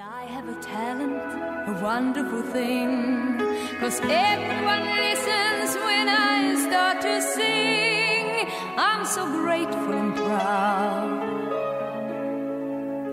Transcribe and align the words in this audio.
I 0.00 0.26
have 0.26 0.48
a 0.48 0.54
talent, 0.62 1.18
a 1.66 1.82
wonderful 1.82 2.42
thing. 2.52 3.36
Cause 3.80 3.98
everyone 4.04 4.84
listens 4.94 5.74
when 5.74 6.08
I 6.08 6.54
start 6.54 7.02
to 7.02 7.20
sing. 7.20 8.46
I'm 8.78 9.04
so 9.04 9.26
grateful 9.26 9.92
and 9.92 10.14
proud. 10.14 11.18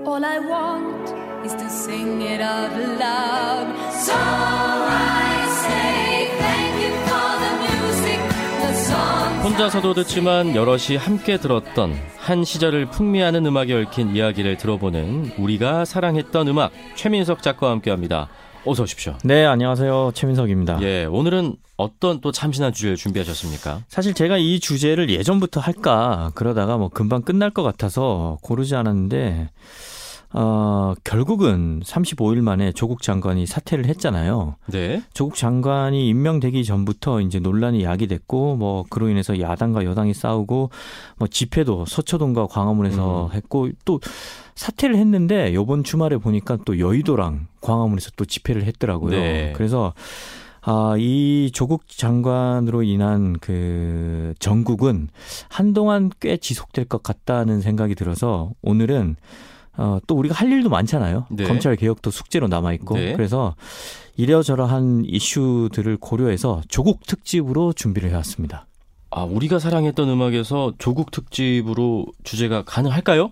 All 0.05 0.23
I 0.23 0.37
want 0.37 1.09
is 1.43 1.55
to 1.55 1.67
sing 1.71 2.21
it 2.21 2.39
out 2.39 2.71
loud. 3.01 3.67
So 4.05 4.13
I 4.13 5.25
say 5.65 6.29
thank 6.37 6.75
you 6.85 6.93
for 7.09 7.29
the 7.41 7.53
music, 7.65 8.21
the 8.61 8.73
song. 8.85 9.41
혼자서도 9.43 9.95
듣지만 9.95 10.55
여럿이 10.55 10.97
함께 10.97 11.37
들었던 11.37 11.97
한 12.25 12.43
시절을 12.43 12.87
풍미하는 12.87 13.45
음악에 13.45 13.71
얽힌 13.71 14.15
이야기를 14.15 14.57
들어보는 14.57 15.33
우리가 15.37 15.85
사랑했던 15.85 16.47
음악 16.47 16.71
최민석 16.95 17.43
작가와 17.43 17.73
함께합니다. 17.73 18.29
어서 18.65 18.81
오십시오. 18.81 19.15
네, 19.23 19.45
안녕하세요. 19.45 20.11
최민석입니다. 20.15 20.81
예, 20.81 21.05
오늘은 21.05 21.55
어떤 21.77 22.21
또 22.21 22.31
참신한 22.31 22.73
주제를 22.73 22.95
준비하셨습니까? 22.95 23.83
사실 23.89 24.15
제가 24.15 24.37
이 24.37 24.59
주제를 24.59 25.11
예전부터 25.11 25.59
할까 25.59 26.31
그러다가 26.33 26.77
뭐 26.77 26.89
금방 26.89 27.21
끝날 27.21 27.51
것 27.51 27.61
같아서 27.61 28.39
고르지 28.41 28.75
않았는데 28.75 29.51
어, 30.37 30.93
결국은 31.05 31.79
35일 31.85 32.41
만에 32.41 32.73
조국 32.73 33.01
장관이 33.01 33.45
사퇴를 33.45 33.85
했잖아요. 33.85 34.57
네. 34.67 35.01
조국 35.13 35.35
장관이 35.35 36.09
임명되기 36.09 36.65
전부터 36.65 37.21
이제 37.21 37.39
논란이 37.39 37.85
야기됐고 37.85 38.57
뭐 38.57 38.83
그로 38.89 39.07
인해서 39.07 39.39
야당과 39.39 39.85
여당이 39.85 40.13
싸우고 40.13 40.71
뭐 41.17 41.27
집회도 41.29 41.85
서초동과 41.85 42.47
광화문에서 42.47 43.27
음. 43.27 43.31
했고 43.33 43.69
또 43.85 44.01
사퇴를 44.55 44.97
했는데 44.97 45.53
요번 45.53 45.85
주말에 45.85 46.17
보니까 46.17 46.57
또 46.65 46.79
여의도랑 46.79 47.47
광화문에서 47.61 48.11
또 48.17 48.25
집회를 48.25 48.63
했더라고요. 48.65 49.11
네. 49.11 49.53
그래서 49.55 49.93
아, 50.63 50.95
이 50.97 51.49
조국 51.53 51.87
장관으로 51.87 52.83
인한 52.83 53.37
그 53.39 54.33
전국은 54.39 55.07
한동안 55.47 56.09
꽤 56.19 56.35
지속될 56.35 56.85
것 56.85 57.03
같다는 57.03 57.61
생각이 57.61 57.95
들어서 57.95 58.51
오늘은 58.63 59.15
어, 59.77 59.99
또 60.07 60.15
우리가 60.15 60.35
할 60.35 60.51
일도 60.51 60.69
많잖아요. 60.69 61.25
네. 61.29 61.43
검찰 61.45 61.75
개혁도 61.75 62.11
숙제로 62.11 62.47
남아 62.47 62.73
있고 62.73 62.95
네. 62.95 63.13
그래서 63.13 63.55
이러저러한 64.17 65.03
이슈들을 65.05 65.97
고려해서 65.97 66.61
조국 66.69 67.05
특집으로 67.05 67.73
준비를 67.73 68.09
해왔습니다. 68.11 68.65
아, 69.11 69.23
우리가 69.23 69.59
사랑했던 69.59 70.09
음악에서 70.09 70.73
조국 70.77 71.11
특집으로 71.11 72.05
주제가 72.23 72.63
가능할까요? 72.63 73.31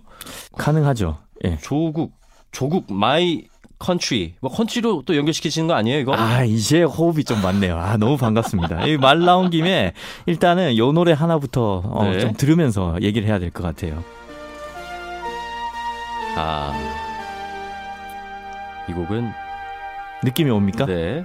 가능하죠. 0.56 1.18
예. 1.44 1.58
조국, 1.62 2.12
조국 2.52 2.92
my 2.92 3.44
country. 3.78 4.34
뭐 4.40 4.50
컨트리로 4.50 5.02
또 5.04 5.16
연결시키시는 5.16 5.66
거 5.68 5.74
아니에요, 5.74 5.98
이거? 5.98 6.14
아, 6.14 6.44
이제 6.44 6.82
호흡이 6.82 7.24
좀 7.24 7.42
맞네요. 7.42 7.76
아, 7.78 7.96
너무 7.98 8.16
반갑습니다. 8.16 8.86
이 8.86 8.96
말 8.96 9.20
나온 9.20 9.50
김에 9.50 9.92
일단은 10.26 10.78
요 10.78 10.92
노래 10.92 11.12
하나부터 11.12 11.82
어, 11.84 12.04
네. 12.10 12.18
좀 12.20 12.32
들으면서 12.34 12.96
얘기를 13.02 13.26
해야 13.28 13.38
될 13.38 13.50
것 13.50 13.62
같아요. 13.62 14.02
아. 16.36 16.72
이 18.88 18.92
곡은 18.92 19.32
느낌이 20.22 20.50
옵니까? 20.50 20.86
네. 20.86 21.24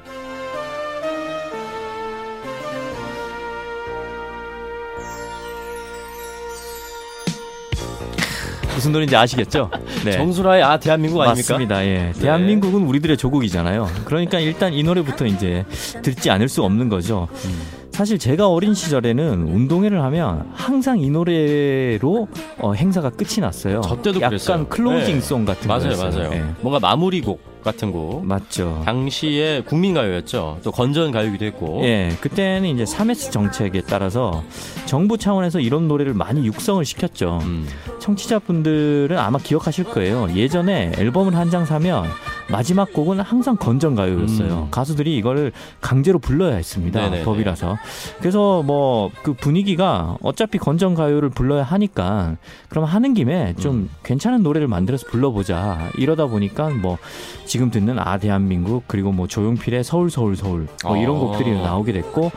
무슨 8.75 8.93
노래인지 8.93 9.15
아시겠죠? 9.15 9.69
네. 10.05 10.11
정수라의 10.13 10.63
아 10.63 10.77
대한민국 10.77 11.21
아닙니까? 11.21 11.53
맞습니다. 11.53 11.85
예. 11.85 12.11
네. 12.13 12.13
대한민국은 12.13 12.83
우리들의 12.83 13.17
조국이잖아요. 13.17 13.89
그러니까 14.05 14.39
일단 14.39 14.73
이 14.73 14.83
노래부터 14.83 15.25
이제 15.25 15.65
듣지 16.01 16.29
않을 16.29 16.47
수 16.47 16.63
없는 16.63 16.87
거죠. 16.87 17.27
음. 17.45 17.78
사실 17.99 18.17
제가 18.17 18.47
어린 18.47 18.73
시절에는 18.73 19.49
운동회를 19.49 20.01
하면 20.03 20.49
항상 20.53 21.01
이 21.01 21.09
노래로 21.09 22.29
어, 22.59 22.71
행사가 22.71 23.09
끝이 23.09 23.41
났어요. 23.41 23.81
저 23.83 23.97
때도 23.97 24.19
약간 24.21 24.29
그랬어요. 24.29 24.67
클로징 24.69 25.15
네. 25.15 25.19
송 25.19 25.43
같은 25.43 25.67
맞아요, 25.67 25.83
거였어요. 25.97 26.29
맞아요. 26.29 26.31
예. 26.33 26.45
뭔가 26.61 26.79
마무리곡 26.79 27.61
같은 27.61 27.91
곡. 27.91 28.25
맞죠. 28.25 28.83
당시에 28.85 29.63
국민가요였죠. 29.65 30.59
또 30.63 30.71
건전 30.71 31.11
가요기도 31.11 31.43
했고. 31.43 31.81
예, 31.83 32.15
그때는 32.21 32.69
이제 32.69 32.85
3S 32.85 33.31
정책에 33.33 33.81
따라서 33.81 34.45
정부 34.85 35.17
차원에서 35.17 35.59
이런 35.59 35.89
노래를 35.89 36.13
많이 36.13 36.45
육성을 36.47 36.85
시켰죠. 36.85 37.39
음. 37.43 37.67
청취자분들은 37.99 39.17
아마 39.17 39.39
기억하실 39.39 39.83
거예요. 39.83 40.29
예전에 40.33 40.93
앨범을 40.97 41.35
한 41.35 41.49
장 41.49 41.65
사면 41.65 42.05
마지막 42.51 42.91
곡은 42.93 43.19
항상 43.19 43.55
건전가요였어요. 43.57 44.63
음. 44.65 44.71
가수들이 44.71 45.15
이거를 45.17 45.51
강제로 45.81 46.19
불러야 46.19 46.55
했습니다. 46.55 46.99
네네네. 47.01 47.23
법이라서. 47.23 47.77
그래서 48.19 48.63
뭐 48.63 49.09
그 49.23 49.33
분위기가 49.33 50.17
어차피 50.21 50.57
건전가요를 50.57 51.29
불러야 51.29 51.63
하니까 51.63 52.37
그럼 52.69 52.85
하는 52.85 53.13
김에 53.13 53.53
좀 53.59 53.75
음. 53.75 53.89
괜찮은 54.03 54.43
노래를 54.43 54.67
만들어서 54.67 55.07
불러보자. 55.07 55.91
이러다 55.97 56.27
보니까 56.27 56.69
뭐 56.69 56.97
지금 57.45 57.71
듣는 57.71 57.99
아 57.99 58.17
대한민국 58.17 58.83
그리고 58.87 59.11
뭐 59.11 59.27
조용필의 59.27 59.83
서울 59.83 60.09
서울 60.09 60.35
서울 60.35 60.67
뭐 60.83 60.97
이런 60.97 61.17
어. 61.17 61.19
곡들이 61.19 61.51
나오게 61.51 61.93
됐고 61.93 62.31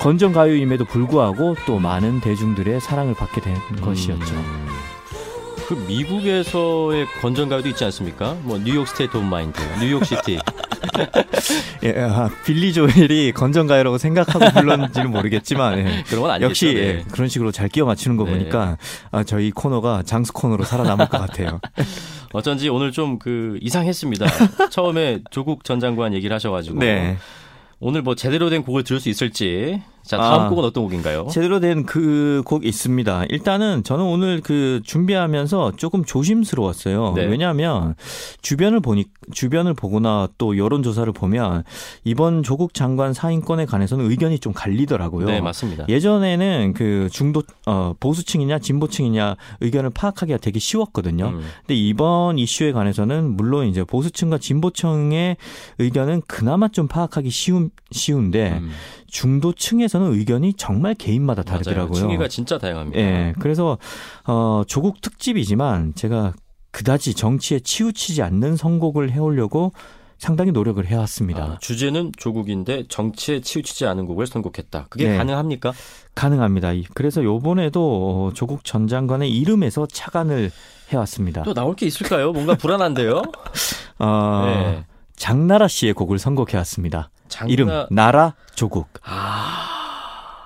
건전가요임에도 0.00 0.84
불구하고 0.86 1.56
또 1.66 1.78
많은 1.78 2.20
대중들의 2.20 2.80
사랑을 2.80 3.14
받게 3.14 3.40
된 3.40 3.54
것이었죠. 3.80 4.71
음. 5.72 5.86
그 5.86 5.92
미국에서의 5.92 7.06
건전 7.20 7.48
가요도 7.48 7.68
있지 7.70 7.84
않습니까? 7.84 8.36
뭐 8.42 8.58
New 8.58 8.70
York 8.70 8.86
State 8.86 9.16
of 9.16 9.26
Mind, 9.26 9.60
New 9.80 9.90
York 9.90 10.04
City. 10.04 10.38
예, 11.84 11.94
아, 12.00 12.28
빌리 12.44 12.72
조엘이 12.72 13.32
건전가요라고 13.32 13.98
생각하고 13.98 14.50
불렀는지는 14.60 15.10
모르겠지만 15.10 15.78
예. 15.78 16.04
그런 16.06 16.22
건 16.22 16.30
아니겠죠. 16.32 16.50
역시 16.50 16.74
네. 16.74 16.80
예, 16.80 17.04
그런 17.12 17.28
식으로 17.28 17.52
잘 17.52 17.68
끼워 17.68 17.86
맞추는 17.86 18.16
거 18.16 18.24
네. 18.24 18.32
보니까 18.32 18.76
아, 19.10 19.24
저희 19.24 19.50
코너가 19.50 20.02
장수 20.04 20.32
코너로 20.32 20.64
살아남을 20.64 21.08
것 21.08 21.18
같아요. 21.18 21.60
어쩐지 22.32 22.68
오늘 22.68 22.92
좀 22.92 23.18
그 23.18 23.58
이상했습니다. 23.60 24.26
처음에 24.70 25.20
조국 25.30 25.64
전 25.64 25.78
장관 25.80 26.14
얘기를 26.14 26.34
하셔가지고 26.34 26.78
네. 26.80 27.16
오늘 27.78 28.02
뭐 28.02 28.14
제대로 28.14 28.50
된 28.50 28.62
곡을 28.62 28.84
들을 28.84 29.00
수 29.00 29.08
있을지. 29.08 29.82
자 30.04 30.16
다음 30.16 30.40
아. 30.42 30.48
곡은 30.48 30.64
어떤 30.64 30.84
곡인가요? 30.84 31.26
제대로 31.30 31.60
된 31.60 31.84
그 31.84 32.42
곡 32.44 32.64
있습니다. 32.64 33.26
일단은 33.30 33.82
저는 33.84 34.04
오늘 34.04 34.40
그 34.40 34.80
준비하면서 34.84 35.72
조금 35.76 36.04
조심스러웠어요. 36.04 37.12
네. 37.14 37.24
왜냐하면 37.26 37.94
주변을 38.42 38.80
보니 38.80 39.04
주변을 39.32 39.74
보거나 39.74 40.28
또 40.38 40.56
여론 40.58 40.82
조사를 40.82 41.10
보면 41.12 41.62
이번 42.04 42.42
조국 42.42 42.74
장관 42.74 43.12
사인권에 43.12 43.66
관해서는 43.66 44.10
의견이 44.10 44.38
좀 44.38 44.52
갈리더라고요. 44.52 45.26
네 45.26 45.40
맞습니다. 45.40 45.86
예전에는 45.88 46.72
그 46.74 47.08
중도 47.12 47.42
어 47.66 47.94
보수층이냐 48.00 48.58
진보층이냐 48.58 49.36
의견을 49.60 49.90
파악하기가 49.90 50.38
되게 50.38 50.58
쉬웠거든요. 50.58 51.26
음. 51.28 51.42
근데 51.60 51.74
이번 51.74 52.38
이슈에 52.38 52.72
관해서는 52.72 53.36
물론 53.36 53.66
이제 53.68 53.84
보수층과 53.84 54.38
진보층의 54.38 55.36
의견은 55.78 56.22
그나마 56.26 56.68
좀 56.68 56.88
파악하기 56.88 57.30
쉬운 57.30 57.70
쉬운데 57.92 58.58
음. 58.60 58.70
중도층에서는 59.12 60.12
의견이 60.14 60.54
정말 60.54 60.94
개인마다. 60.94 61.42
다르더라고요. 61.42 61.94
층위가 61.94 62.28
진짜 62.28 62.58
다양합니다. 62.58 62.98
예. 62.98 63.34
그래서 63.38 63.78
어 64.26 64.62
조국 64.66 65.00
특집이지만 65.02 65.94
제가 65.94 66.32
그다지 66.72 67.14
정치에 67.14 67.60
치우치지 67.60 68.22
않는 68.22 68.56
선곡을 68.56 69.12
해오려고 69.12 69.72
상당히 70.16 70.50
노력을 70.52 70.84
해왔습니다. 70.86 71.42
아, 71.42 71.58
주제는 71.60 72.12
조국인데 72.16 72.84
정치에 72.88 73.40
치우치지 73.40 73.86
않은 73.86 74.06
곡을 74.06 74.26
선곡했다. 74.26 74.86
그게 74.88 75.08
네. 75.08 75.16
가능합니까? 75.18 75.72
가능합니다. 76.14 76.72
이- 76.72 76.84
그래서 76.94 77.22
요번에도 77.24 78.28
어, 78.30 78.32
조국 78.32 78.64
전 78.64 78.86
장관의 78.86 79.30
이름에서 79.30 79.86
착안을 79.86 80.50
해왔습니다. 80.90 81.42
또 81.42 81.52
나올 81.54 81.74
게 81.74 81.86
있을까요? 81.86 82.32
뭔가 82.32 82.54
불안한데요. 82.54 83.20
어, 83.98 84.42
네. 84.46 84.84
장나라 85.16 85.66
씨의 85.68 85.92
곡을 85.94 86.18
선곡해왔습니다. 86.18 87.10
장나... 87.32 87.52
이름 87.52 87.86
나라 87.90 88.34
조국. 88.54 88.88
아 89.02 89.68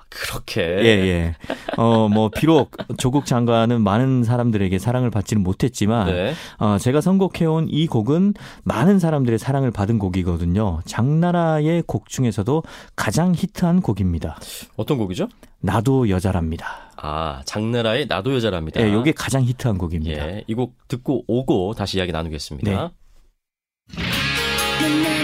그렇게. 0.09 0.63
예, 0.63 0.87
예. 0.87 1.35
어, 1.77 2.09
뭐, 2.09 2.31
비록 2.31 2.71
조국 2.97 3.27
장관은 3.27 3.83
많은 3.83 4.25
사람들에게 4.25 4.79
사랑을 4.79 5.11
받지는 5.11 5.43
못했지만, 5.43 6.07
네. 6.07 6.33
어, 6.59 6.79
제가 6.79 7.03
선곡해온 7.03 7.67
이 7.69 7.87
곡은 7.87 8.33
많은 8.65 8.99
사람들의 8.99 9.39
사랑을 9.39 9.71
받은 9.71 9.99
곡이거든요. 9.99 10.81
장나라의 10.87 11.83
곡 11.87 12.09
중에서도 12.09 12.63
가장 12.95 13.35
히트한 13.35 13.83
곡입니다. 13.83 14.39
어떤 14.77 14.97
곡이죠? 14.97 15.29
나도 15.61 16.09
여자랍니다. 16.09 16.91
아 16.97 17.43
장나라의 17.45 18.07
나도 18.07 18.35
여자랍니다. 18.35 18.81
예, 18.81 18.91
요게 18.93 19.13
가장 19.13 19.43
히트한 19.43 19.77
곡입니다. 19.77 20.29
예, 20.29 20.45
이 20.47 20.55
곡 20.55 20.77
듣고 20.89 21.25
오고 21.27 21.75
다시 21.75 21.99
이야기 21.99 22.13
나누겠습니다. 22.13 22.91
네. 23.95 25.16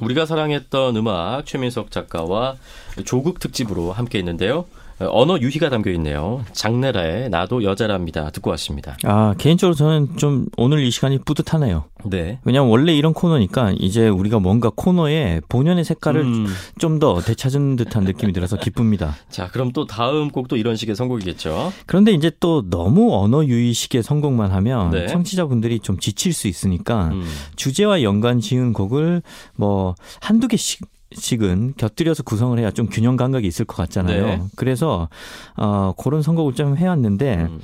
우리가 0.00 0.26
사랑했던 0.26 0.96
음악 0.96 1.46
최민석 1.46 1.90
작가와 1.90 2.56
조국 3.04 3.38
특집으로 3.38 3.92
함께 3.92 4.18
있는데요. 4.18 4.64
언어 5.08 5.38
유희가 5.38 5.70
담겨 5.70 5.90
있네요. 5.92 6.44
장나라의 6.52 7.30
나도 7.30 7.64
여자랍니다. 7.64 8.30
듣고 8.30 8.50
왔습니다. 8.50 8.96
아, 9.04 9.34
개인적으로 9.38 9.74
저는 9.74 10.16
좀 10.16 10.46
오늘 10.56 10.82
이 10.82 10.90
시간이 10.90 11.18
뿌듯하네요. 11.24 11.84
네. 12.04 12.38
왜냐면 12.44 12.70
원래 12.70 12.94
이런 12.94 13.12
코너니까 13.12 13.72
이제 13.78 14.08
우리가 14.08 14.38
뭔가 14.38 14.70
코너에 14.74 15.40
본연의 15.48 15.84
색깔을 15.84 16.20
음, 16.22 16.46
좀더 16.78 17.20
되찾은 17.20 17.76
듯한 17.76 18.04
느낌이 18.04 18.32
들어서 18.32 18.56
기쁩니다. 18.56 19.16
자, 19.30 19.48
그럼 19.48 19.72
또 19.72 19.86
다음 19.86 20.30
곡도 20.30 20.56
이런 20.56 20.76
식의 20.76 20.94
선곡이겠죠. 20.94 21.72
그런데 21.86 22.12
이제 22.12 22.30
또 22.40 22.68
너무 22.68 23.14
언어 23.14 23.44
유희식의 23.44 24.02
선곡만 24.02 24.50
하면 24.50 24.90
네. 24.90 25.06
청취자분들이 25.06 25.80
좀 25.80 25.98
지칠 25.98 26.32
수 26.32 26.48
있으니까 26.48 27.08
음, 27.08 27.24
주제와 27.56 28.02
연관 28.02 28.40
지은 28.40 28.72
곡을 28.72 29.22
뭐 29.56 29.94
한두 30.20 30.48
개씩 30.48 30.80
씩은 31.12 31.74
곁들여서 31.76 32.22
구성을 32.22 32.58
해야 32.58 32.70
좀 32.70 32.86
균형 32.88 33.16
감각이 33.16 33.46
있을 33.46 33.64
것 33.64 33.76
같잖아요. 33.76 34.26
네. 34.26 34.42
그래서 34.56 35.08
어 35.56 35.92
그런 35.96 36.22
선곡을 36.22 36.54
좀 36.54 36.76
해왔는데 36.76 37.48
음. 37.50 37.60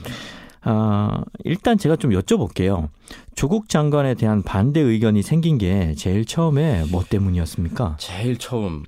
아, 0.68 1.22
일단 1.44 1.78
제가 1.78 1.94
좀 1.94 2.10
여쭤볼게요. 2.10 2.88
조국 3.36 3.68
장관에 3.68 4.14
대한 4.14 4.42
반대 4.42 4.80
의견이 4.80 5.22
생긴 5.22 5.58
게 5.58 5.94
제일 5.96 6.24
처음에 6.24 6.84
뭐 6.90 7.04
때문이었습니까? 7.08 7.96
제일 8.00 8.36
처음 8.36 8.82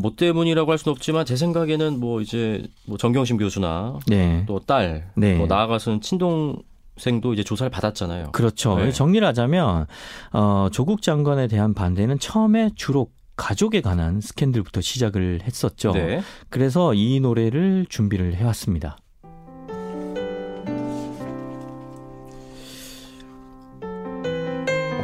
뭐 0.00 0.12
때문이라고 0.16 0.70
할 0.70 0.78
수는 0.78 0.92
없지만 0.94 1.26
제 1.26 1.34
생각에는 1.34 1.98
뭐 1.98 2.20
이제 2.20 2.62
뭐 2.86 2.96
정경심 2.96 3.36
교수나 3.36 3.98
네. 4.06 4.44
또 4.46 4.60
딸, 4.60 5.10
네. 5.16 5.34
뭐 5.34 5.48
나아가서는 5.48 6.00
친동 6.02 6.62
생도 6.96 7.32
이제 7.32 7.42
조사를 7.42 7.70
받았잖아요. 7.70 8.30
그렇죠. 8.30 8.76
네. 8.76 8.92
정리를 8.92 9.26
하자면 9.26 9.86
어, 10.32 10.68
조국 10.72 11.02
장관에 11.02 11.48
대한 11.48 11.74
반대는 11.74 12.20
처음에 12.20 12.70
주로 12.76 13.08
가족에 13.38 13.80
관한 13.80 14.20
스캔들부터 14.20 14.82
시작을 14.82 15.40
했었죠. 15.44 15.92
네. 15.92 16.20
그래서 16.50 16.92
이 16.92 17.20
노래를 17.20 17.86
준비를 17.88 18.34
해왔습니다. 18.34 18.98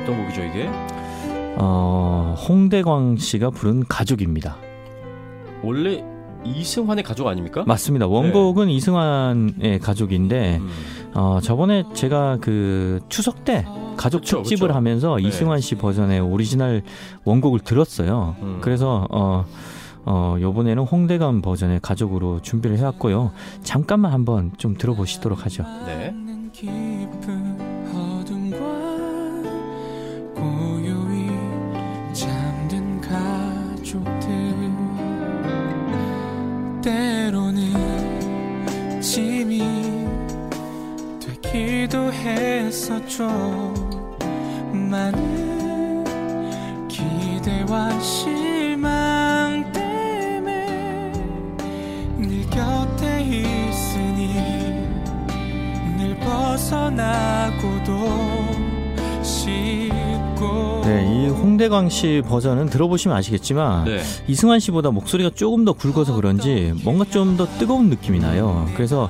어떤 0.03 0.19
곡이죠 0.23 0.43
이게? 0.43 0.69
어, 1.57 2.35
홍대광 2.47 3.17
씨가 3.17 3.51
부른 3.51 3.85
가족입니다. 3.89 4.59
원래 5.63 6.05
이승환의 6.45 7.05
가족 7.05 7.29
아닙니까? 7.29 7.65
맞습니다. 7.67 8.07
원곡은 8.07 8.69
이승환의 8.69 9.79
가족인데 9.81 10.59
음, 10.59 10.69
어, 11.15 11.39
저번에 11.41 11.85
제가 11.95 12.39
그 12.41 13.01
추석 13.09 13.45
때 13.45 13.65
가족 13.97 14.21
그쵸, 14.21 14.39
특집을 14.39 14.69
그쵸. 14.69 14.77
하면서 14.77 15.17
네. 15.17 15.29
이승환 15.29 15.61
씨 15.61 15.77
버전의 15.77 16.21
오리지널 16.21 16.83
원곡을 17.25 17.61
들었어요. 17.61 18.37
음. 18.43 18.59
그래서 18.61 19.07
어, 19.11 19.45
어, 20.05 20.37
요번에는 20.41 20.83
홍대감 20.83 21.41
버전의 21.41 21.81
가족으로 21.81 22.41
준비를 22.43 22.79
해왔고요. 22.79 23.33
잠깐만 23.63 24.13
한번 24.13 24.53
좀 24.59 24.77
들어보시도록 24.77 25.45
하죠. 25.47 25.65
네. 25.87 26.13
때로는 36.83 37.73
짐이 39.01 39.59
되 39.59 39.94
기도 41.55 42.13
했었죠 42.13 43.29
많은 44.73 46.03
기대와 46.89 48.01
실망 48.01 49.71
때문에 49.73 51.13
늘 52.19 52.51
곁에 52.51 53.23
있으니 53.23 54.35
늘 55.97 56.19
벗어나고도 56.19 57.95
네, 60.85 61.03
이 61.07 61.29
홍대광 61.29 61.89
씨 61.89 62.21
버전은 62.27 62.67
들어보시면 62.67 63.17
아시겠지만 63.17 63.85
네. 63.85 64.03
이승환 64.27 64.59
씨보다 64.61 64.91
목소리가 64.91 65.31
조금 65.35 65.65
더 65.65 65.73
굵어서 65.73 66.15
그런지 66.15 66.75
뭔가 66.83 67.05
좀 67.07 67.37
더 67.37 67.47
뜨거운 67.59 67.89
느낌이 67.91 68.19
나요. 68.19 68.69
그래서 68.75 69.09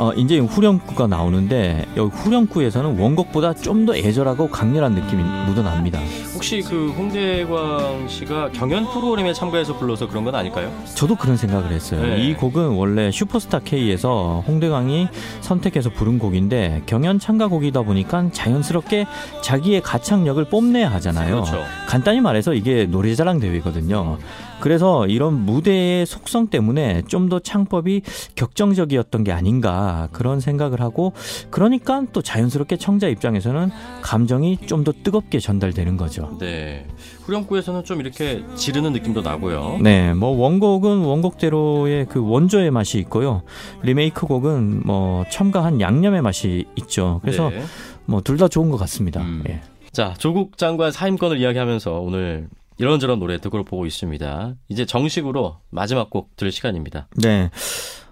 어, 0.00 0.14
이제 0.14 0.38
후렴구가 0.38 1.06
나오는데 1.08 1.86
여기 1.96 2.10
후렴구에서는 2.16 2.98
원곡보다 2.98 3.52
좀 3.54 3.80
더 3.84 3.94
애절하고 3.96 4.48
강렬한 4.50 4.92
느낌이 4.92 5.22
묻어납니다. 5.46 5.98
혹시 6.34 6.60
그 6.60 6.90
홍대광 6.96 8.08
씨가 8.08 8.50
경연 8.52 8.90
프로그램에 8.92 9.32
참가해서 9.32 9.78
불러서 9.78 10.06
그런 10.06 10.24
건 10.24 10.34
아닐까요? 10.34 10.70
저도 10.94 11.16
그런 11.16 11.36
생각을 11.38 11.70
했어요. 11.72 12.02
네. 12.02 12.18
이 12.18 12.34
곡은 12.34 12.68
원래 12.70 13.10
슈퍼스타 13.10 13.60
K에서 13.60 14.42
홍대광이 14.46 15.08
선택해서 15.40 15.88
부른 15.90 16.18
곡인데 16.18 16.82
경연 16.86 17.18
참가곡이다 17.20 17.82
보니까 17.82 18.28
자연스럽게 18.32 19.06
자기의 19.42 19.80
가창력을 19.80 20.42
뽐내야 20.44 20.90
하잖아요. 20.92 21.42
그렇죠. 21.42 21.64
간단히 21.86 22.20
말해서 22.20 22.52
이게 22.54 22.84
노래자랑 22.86 23.40
대회거든요. 23.40 24.18
그래서 24.60 25.06
이런 25.06 25.34
무대의 25.46 26.06
속성 26.06 26.48
때문에 26.48 27.02
좀 27.08 27.30
더 27.30 27.38
창법이 27.38 28.02
격정적이었던 28.34 29.22
게 29.22 29.30
아닌가 29.30 30.08
그런 30.10 30.40
생각을 30.40 30.80
하고 30.80 31.12
그러니까 31.50 32.02
또 32.12 32.22
자연스럽게 32.22 32.76
청자 32.76 33.06
입장에서는 33.08 33.70
감정이 34.02 34.58
좀 34.66 34.82
더 34.84 34.92
뜨겁게 34.92 35.38
전달되는 35.38 35.96
거죠. 35.96 36.36
네. 36.40 36.86
후렴구에서는 37.24 37.84
좀 37.84 38.00
이렇게 38.00 38.42
지르는 38.56 38.92
느낌도 38.94 39.20
나고요. 39.20 39.78
네, 39.82 40.12
뭐 40.14 40.30
원곡은 40.30 41.02
원곡대로의 41.04 42.06
그 42.06 42.20
원조의 42.26 42.70
맛이 42.72 42.98
있고요. 42.98 43.42
리메이크 43.82 44.26
곡은 44.26 44.82
뭐 44.86 45.24
첨가한 45.30 45.80
양념의 45.80 46.22
맛이 46.22 46.64
있죠. 46.76 47.20
그래서 47.22 47.50
네. 47.50 47.62
뭐둘 48.06 48.38
다 48.38 48.48
좋은 48.48 48.70
것 48.70 48.76
같습니다. 48.78 49.20
음. 49.20 49.44
예. 49.48 49.60
자, 49.92 50.14
조국 50.18 50.56
장관 50.58 50.90
사임권을 50.90 51.38
이야기하면서 51.38 52.00
오늘 52.00 52.48
이런저런 52.80 53.18
노래 53.18 53.38
듣고 53.38 53.62
보고 53.62 53.84
있습니다. 53.84 54.54
이제 54.70 54.86
정식으로 54.86 55.58
마지막 55.68 56.08
곡 56.08 56.34
들을 56.36 56.50
시간입니다. 56.50 57.08
네. 57.22 57.50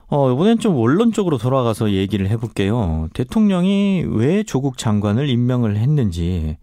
어, 0.09 0.31
이번엔 0.31 0.59
좀 0.59 0.77
원론적으로 0.77 1.39
돌아가서 1.39 1.93
얘기를 1.93 2.29
해볼게요. 2.29 3.09
대통령이 3.15 4.05
왜 4.07 4.43
조국 4.43 4.77
장관을 4.77 5.31
임명을 5.31 5.79
했는지, 5.79 6.59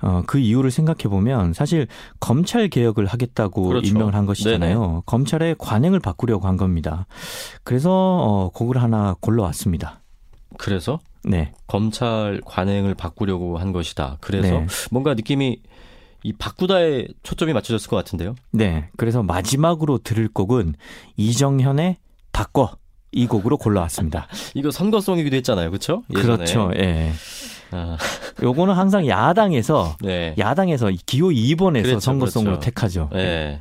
어, 0.00 0.22
그 0.26 0.38
이유를 0.38 0.70
생각해 0.70 1.02
보면 1.10 1.52
사실 1.52 1.88
검찰 2.20 2.68
개혁을 2.68 3.04
하겠다고 3.04 3.64
그렇죠. 3.64 3.86
임명을 3.86 4.14
한 4.14 4.24
것이잖아요. 4.24 5.02
검찰의 5.04 5.56
관행을 5.58 6.00
바꾸려고 6.00 6.48
한 6.48 6.56
겁니다. 6.56 7.06
그래서, 7.64 7.90
어, 7.92 8.48
곡을 8.48 8.82
하나 8.82 9.14
골라왔습니다. 9.20 10.00
그래서 10.56 11.00
네. 11.22 11.52
검찰 11.66 12.40
관행을 12.46 12.94
바꾸려고 12.94 13.58
한 13.58 13.72
것이다. 13.72 14.16
그래서 14.22 14.60
네. 14.60 14.66
뭔가 14.90 15.12
느낌이 15.12 15.60
이 16.24 16.32
바꾸다에 16.32 17.08
초점이 17.22 17.52
맞춰졌을 17.52 17.88
것 17.88 17.96
같은데요. 17.96 18.34
네. 18.50 18.88
그래서 18.96 19.22
마지막으로 19.22 19.98
들을 19.98 20.28
곡은 20.28 20.74
이정현의 21.16 21.96
바꿔. 22.32 22.76
이 23.14 23.26
곡으로 23.26 23.58
골라왔습니다. 23.58 24.26
이거 24.54 24.70
선거송이기도 24.70 25.36
했잖아요. 25.36 25.68
그렇죠? 25.70 26.02
그렇죠. 26.14 26.70
예. 26.76 27.12
아, 27.70 27.98
요거는 28.42 28.74
항상 28.74 29.06
야당에서 29.06 29.96
네. 30.00 30.34
야당에서 30.38 30.90
기호 31.04 31.28
2번에서 31.28 31.82
그렇죠, 31.82 32.00
선거송으로 32.00 32.52
그렇죠. 32.52 32.64
택하죠. 32.64 33.10
네. 33.12 33.60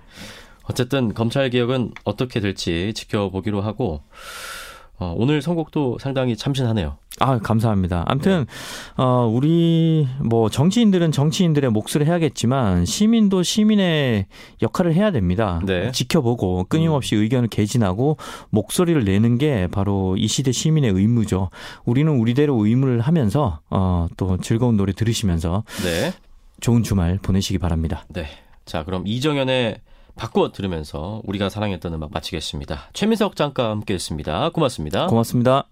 어쨌든 0.63 1.13
검찰 1.13 1.49
개혁은 1.49 1.91
어떻게 2.05 2.39
될지 2.39 2.93
지켜보기로 2.95 3.61
하고 3.61 4.01
어, 5.01 5.15
오늘 5.17 5.41
선곡도 5.41 5.97
상당히 5.99 6.37
참신하네요. 6.37 6.97
아, 7.19 7.39
감사합니다. 7.39 8.03
아무튼 8.07 8.45
어 8.97 9.29
우리 9.31 10.07
뭐 10.23 10.49
정치인들은 10.49 11.11
정치인들의 11.11 11.71
몫을 11.71 12.05
해야겠지만 12.05 12.85
시민도 12.85 13.43
시민의 13.43 14.27
역할을 14.61 14.93
해야 14.93 15.11
됩니다. 15.11 15.59
네. 15.65 15.91
지켜보고 15.91 16.65
끊임없이 16.69 17.15
의견을 17.15 17.49
개진하고 17.49 18.17
목소리를 18.51 19.03
내는 19.03 19.37
게 19.37 19.67
바로 19.71 20.15
이 20.17 20.27
시대 20.27 20.51
시민의 20.51 20.91
의무죠. 20.91 21.49
우리는 21.85 22.11
우리대로 22.11 22.63
의무를 22.65 23.01
하면서 23.01 23.59
어 23.69 24.07
또 24.17 24.37
즐거운 24.37 24.77
노래 24.77 24.93
들으시면서 24.93 25.63
네. 25.83 26.13
좋은 26.59 26.83
주말 26.83 27.17
보내시기 27.21 27.57
바랍니다. 27.57 28.05
네. 28.09 28.27
자, 28.65 28.83
그럼 28.83 29.03
이정현의 29.07 29.77
바꿔 30.15 30.51
들으면서 30.51 31.21
우리가 31.25 31.49
사랑했던 31.49 31.93
음악 31.93 32.11
마치겠습니다. 32.11 32.89
최민석 32.93 33.35
장과 33.35 33.69
함께 33.69 33.93
했습니다. 33.93 34.49
고맙습니다. 34.49 35.07
고맙습니다. 35.07 35.67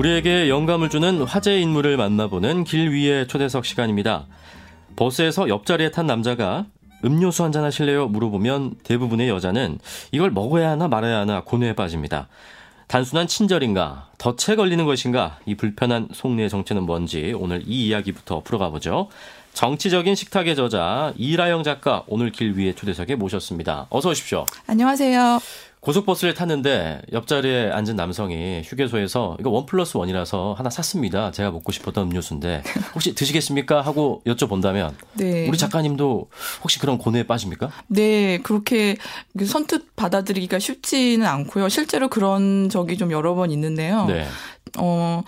우리에게 0.00 0.48
영감을 0.48 0.88
주는 0.88 1.20
화제 1.24 1.60
인물을 1.60 1.98
만나보는 1.98 2.64
길 2.64 2.90
위의 2.90 3.28
초대석 3.28 3.66
시간입니다. 3.66 4.24
버스에서 4.96 5.50
옆자리에 5.50 5.90
탄 5.90 6.06
남자가 6.06 6.64
음료수 7.04 7.44
한잔 7.44 7.64
하실래요? 7.64 8.08
물어보면 8.08 8.76
대부분의 8.82 9.28
여자는 9.28 9.78
이걸 10.10 10.30
먹어야 10.30 10.70
하나 10.70 10.88
말아야 10.88 11.18
하나 11.18 11.42
고뇌에 11.42 11.74
빠집니다. 11.74 12.28
단순한 12.86 13.26
친절인가? 13.26 14.08
덫에 14.16 14.56
걸리는 14.56 14.86
것인가? 14.86 15.38
이 15.44 15.54
불편한 15.54 16.08
속내의 16.14 16.48
정체는 16.48 16.84
뭔지 16.84 17.34
오늘 17.36 17.62
이 17.66 17.88
이야기부터 17.88 18.40
풀어가 18.40 18.70
보죠. 18.70 19.08
정치적인 19.52 20.14
식탁의 20.14 20.56
저자 20.56 21.12
이라영 21.18 21.62
작가 21.62 22.04
오늘 22.06 22.32
길 22.32 22.56
위의 22.56 22.74
초대석에 22.74 23.16
모셨습니다. 23.16 23.86
어서 23.90 24.08
오십시오. 24.08 24.46
안녕하세요. 24.66 25.40
고속버스를 25.80 26.34
탔는데 26.34 27.00
옆자리에 27.12 27.70
앉은 27.70 27.96
남성이 27.96 28.62
휴게소에서 28.64 29.38
이거 29.40 29.50
원 29.50 29.64
플러스 29.64 29.96
원이라서 29.96 30.54
하나 30.56 30.68
샀습니다. 30.68 31.30
제가 31.30 31.50
먹고 31.50 31.72
싶었던 31.72 32.06
음료수인데 32.06 32.62
혹시 32.94 33.14
드시겠습니까? 33.14 33.80
하고 33.80 34.22
여쭤본다면 34.26 34.92
네. 35.14 35.48
우리 35.48 35.56
작가님도 35.56 36.28
혹시 36.62 36.78
그런 36.78 36.98
고뇌에 36.98 37.26
빠집니까? 37.26 37.70
네, 37.88 38.38
그렇게 38.38 38.96
선뜻 39.42 39.96
받아들이기가 39.96 40.58
쉽지는 40.58 41.26
않고요. 41.26 41.70
실제로 41.70 42.08
그런 42.08 42.68
적이 42.68 42.98
좀 42.98 43.10
여러 43.10 43.34
번 43.34 43.50
있는데요. 43.50 44.04
네. 44.04 44.26
어, 44.78 45.22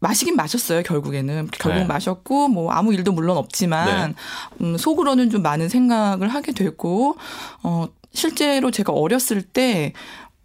마시긴 0.00 0.36
마셨어요, 0.36 0.82
결국에는. 0.82 1.48
결국 1.50 1.78
네. 1.78 1.84
마셨고, 1.86 2.48
뭐, 2.48 2.70
아무 2.72 2.92
일도 2.92 3.12
물론 3.12 3.38
없지만, 3.38 4.14
음, 4.60 4.76
속으로는 4.76 5.30
좀 5.30 5.40
많은 5.40 5.70
생각을 5.70 6.28
하게 6.28 6.52
되고, 6.52 7.16
어, 7.62 7.86
실제로 8.14 8.70
제가 8.70 8.92
어렸을 8.92 9.42
때, 9.42 9.92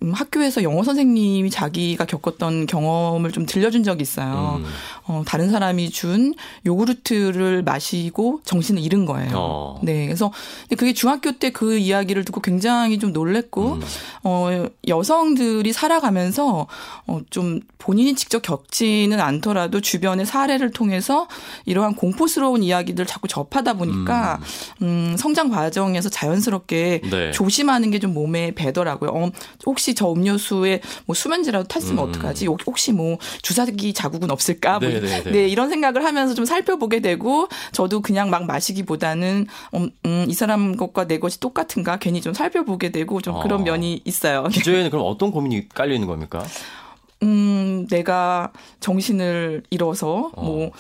음, 0.02 0.14
학교에서 0.14 0.64
영어 0.64 0.82
선생님이 0.84 1.50
자기가 1.50 2.06
겪었던 2.06 2.66
경험을 2.68 3.32
좀 3.32 3.46
들려준 3.46 3.84
적이 3.84 4.02
있어요. 4.04 4.62
음. 4.62 4.66
어, 5.06 5.24
다른 5.26 5.50
사람이 5.50 5.90
준 5.90 6.34
요구르트를 6.66 7.64
마시고 7.64 8.42
정신을 8.46 8.82
잃은 8.82 9.06
거예요. 9.06 9.32
어. 9.36 9.80
네. 9.84 10.06
그래서 10.06 10.32
그게 10.78 10.94
중학교 10.94 11.32
때 11.34 11.50
그 11.52 11.78
이야기를 11.78 12.24
듣고 12.26 12.42
굉장히 12.42 13.00
좀 13.00 13.12
놀랬고, 13.12 13.74
음. 13.74 13.82
어, 14.24 14.68
여성들이 14.88 15.74
살아가면서 15.74 16.68
어, 17.08 17.20
좀 17.30 17.60
본인이 17.78 18.16
직접 18.16 18.42
겪지는 18.42 19.20
않더라도 19.20 19.82
주변의 19.82 20.26
사례를 20.26 20.72
통해서 20.72 21.28
이러한 21.66 21.96
공포스러운 21.96 22.64
이야기들 22.64 23.06
자꾸 23.06 23.28
접하다 23.28 23.74
보니까 23.74 24.40
음, 24.82 25.16
성장 25.18 25.50
과정에서 25.50 26.10
자연스럽게 26.10 27.02
네. 27.10 27.32
조심하는 27.32 27.92
게 27.92 28.00
좀 28.00 28.14
몸에 28.14 28.52
배더라고요. 28.56 29.10
어, 29.14 29.30
혹시 29.66 29.89
저 29.96 30.12
음료수에 30.12 30.82
뭐 31.06 31.16
수면제라도 31.16 31.68
탔으면 31.68 32.04
음. 32.06 32.10
어떡하지? 32.10 32.48
혹- 32.48 32.66
혹시 32.66 32.92
뭐 32.92 33.18
주사기 33.42 33.94
자국은 33.94 34.32
없을까? 34.32 34.80
뭐 34.80 34.90
네, 34.90 35.00
네, 35.00 35.24
네. 35.24 35.32
네, 35.32 35.48
이런 35.48 35.70
생각을 35.70 36.04
하면서 36.06 36.34
좀 36.34 36.46
살펴보게 36.46 37.00
되고 37.02 37.48
저도 37.72 38.02
그냥 38.02 38.30
막 38.30 38.46
마시기보다는 38.46 39.48
음, 39.76 39.90
음, 40.06 40.26
이 40.28 40.34
사람 40.34 40.76
것과 40.76 41.06
내 41.08 41.20
것이 41.20 41.40
똑같은가 41.40 41.98
괜히 41.98 42.22
좀 42.22 42.34
살펴보게 42.34 42.92
되고 42.92 43.22
좀 43.22 43.36
어. 43.36 43.40
그런 43.42 43.64
면이 43.64 44.02
있어요. 44.06 44.44
기저에는 44.52 44.90
그럼 44.90 45.06
어떤 45.08 45.32
고민이 45.32 45.70
깔려 45.70 45.94
있는 45.94 46.08
겁니까? 46.08 46.44
음, 47.22 47.86
내가 47.90 48.52
정신을 48.80 49.64
잃어서 49.70 50.32
어. 50.36 50.42
뭐 50.42 50.72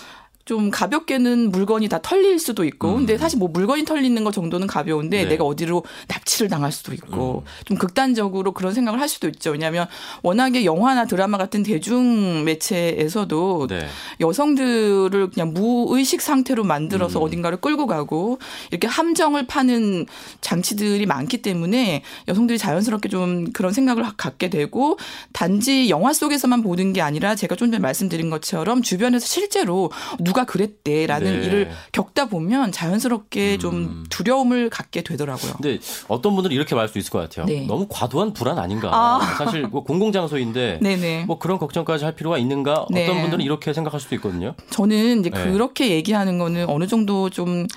좀 0.49 0.71
가볍게는 0.71 1.51
물건이 1.51 1.89
다 1.89 2.01
털릴 2.01 2.39
수도 2.39 2.63
있고, 2.63 2.95
근데 2.95 3.19
사실 3.19 3.37
뭐 3.37 3.49
물건이 3.49 3.85
털리는 3.85 4.23
거 4.23 4.31
정도는 4.31 4.65
가벼운데 4.65 5.21
음. 5.21 5.23
네. 5.25 5.29
내가 5.29 5.43
어디로 5.43 5.83
납치를 6.07 6.49
당할 6.49 6.71
수도 6.71 6.91
있고, 6.91 7.43
음. 7.45 7.65
좀 7.65 7.77
극단적으로 7.77 8.51
그런 8.51 8.73
생각을 8.73 8.99
할 8.99 9.07
수도 9.07 9.27
있죠. 9.27 9.51
왜냐하면 9.51 9.85
워낙에 10.23 10.65
영화나 10.65 11.05
드라마 11.05 11.37
같은 11.37 11.61
대중 11.61 12.45
매체에서도 12.45 13.67
네. 13.67 13.85
여성들을 14.19 15.29
그냥 15.29 15.53
무의식 15.53 16.19
상태로 16.19 16.63
만들어서 16.63 17.19
음. 17.19 17.25
어딘가를 17.25 17.61
끌고 17.61 17.85
가고 17.85 18.39
이렇게 18.71 18.87
함정을 18.87 19.45
파는 19.45 20.07
장치들이 20.41 21.05
많기 21.05 21.43
때문에 21.43 22.01
여성들이 22.27 22.57
자연스럽게 22.57 23.09
좀 23.09 23.51
그런 23.53 23.71
생각을 23.71 24.03
갖게 24.17 24.49
되고 24.49 24.97
단지 25.31 25.91
영화 25.91 26.11
속에서만 26.11 26.63
보는 26.63 26.93
게 26.93 27.01
아니라 27.01 27.35
제가 27.35 27.55
좀 27.55 27.69
전에 27.69 27.79
말씀드린 27.79 28.31
것처럼 28.31 28.81
주변에서 28.81 29.27
실제로 29.27 29.91
누가 30.19 30.38
그랬대라는 30.45 31.39
네. 31.39 31.45
일을 31.45 31.71
겪다 31.91 32.25
보면 32.25 32.71
자연스럽게 32.71 33.55
음. 33.55 33.59
좀 33.59 34.03
두려움을 34.09 34.69
갖게 34.69 35.01
되더라고요. 35.01 35.53
근데 35.53 35.79
어떤 36.07 36.35
분들은 36.35 36.55
이렇게 36.55 36.75
말할 36.75 36.89
수 36.89 36.97
있을 36.97 37.11
것 37.11 37.19
같아요. 37.19 37.45
네. 37.45 37.65
너무 37.65 37.87
과도한 37.89 38.33
불안 38.33 38.59
아닌가. 38.59 38.89
아. 38.93 39.19
사실 39.37 39.63
뭐 39.63 39.83
공공장소인데 39.83 40.79
네네. 40.83 41.25
뭐 41.25 41.39
그런 41.39 41.57
걱정까지 41.57 42.03
할 42.03 42.15
필요가 42.15 42.37
있는가? 42.37 42.87
네. 42.89 43.03
어떤 43.03 43.21
분들은 43.21 43.43
이렇게 43.43 43.73
생각할 43.73 43.99
수도 43.99 44.15
있거든요. 44.15 44.55
저는 44.69 45.21
이제 45.21 45.29
네. 45.29 45.43
그렇게 45.43 45.89
얘기하는 45.89 46.37
거는 46.37 46.69
어느 46.69 46.87
정도 46.87 47.29
좀 47.29 47.67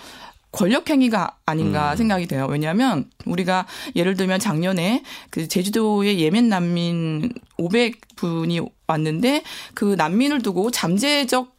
권력 0.53 0.91
행위가 0.91 1.39
아닌가 1.47 1.93
음. 1.93 1.97
생각이 1.97 2.27
돼요. 2.27 2.47
왜냐하면 2.49 3.07
우리가 3.25 3.67
예를 3.97 4.15
들면 4.17 4.39
작년에 4.39 5.03
그 5.31 5.49
제주도의 5.49 6.21
예멘 6.21 6.51
난민 6.51 7.33
500분이 7.59 8.71
왔는데 8.87 9.43
그 9.75 9.95
난민을 9.97 10.43
두고 10.43 10.71
잠재적 10.71 11.57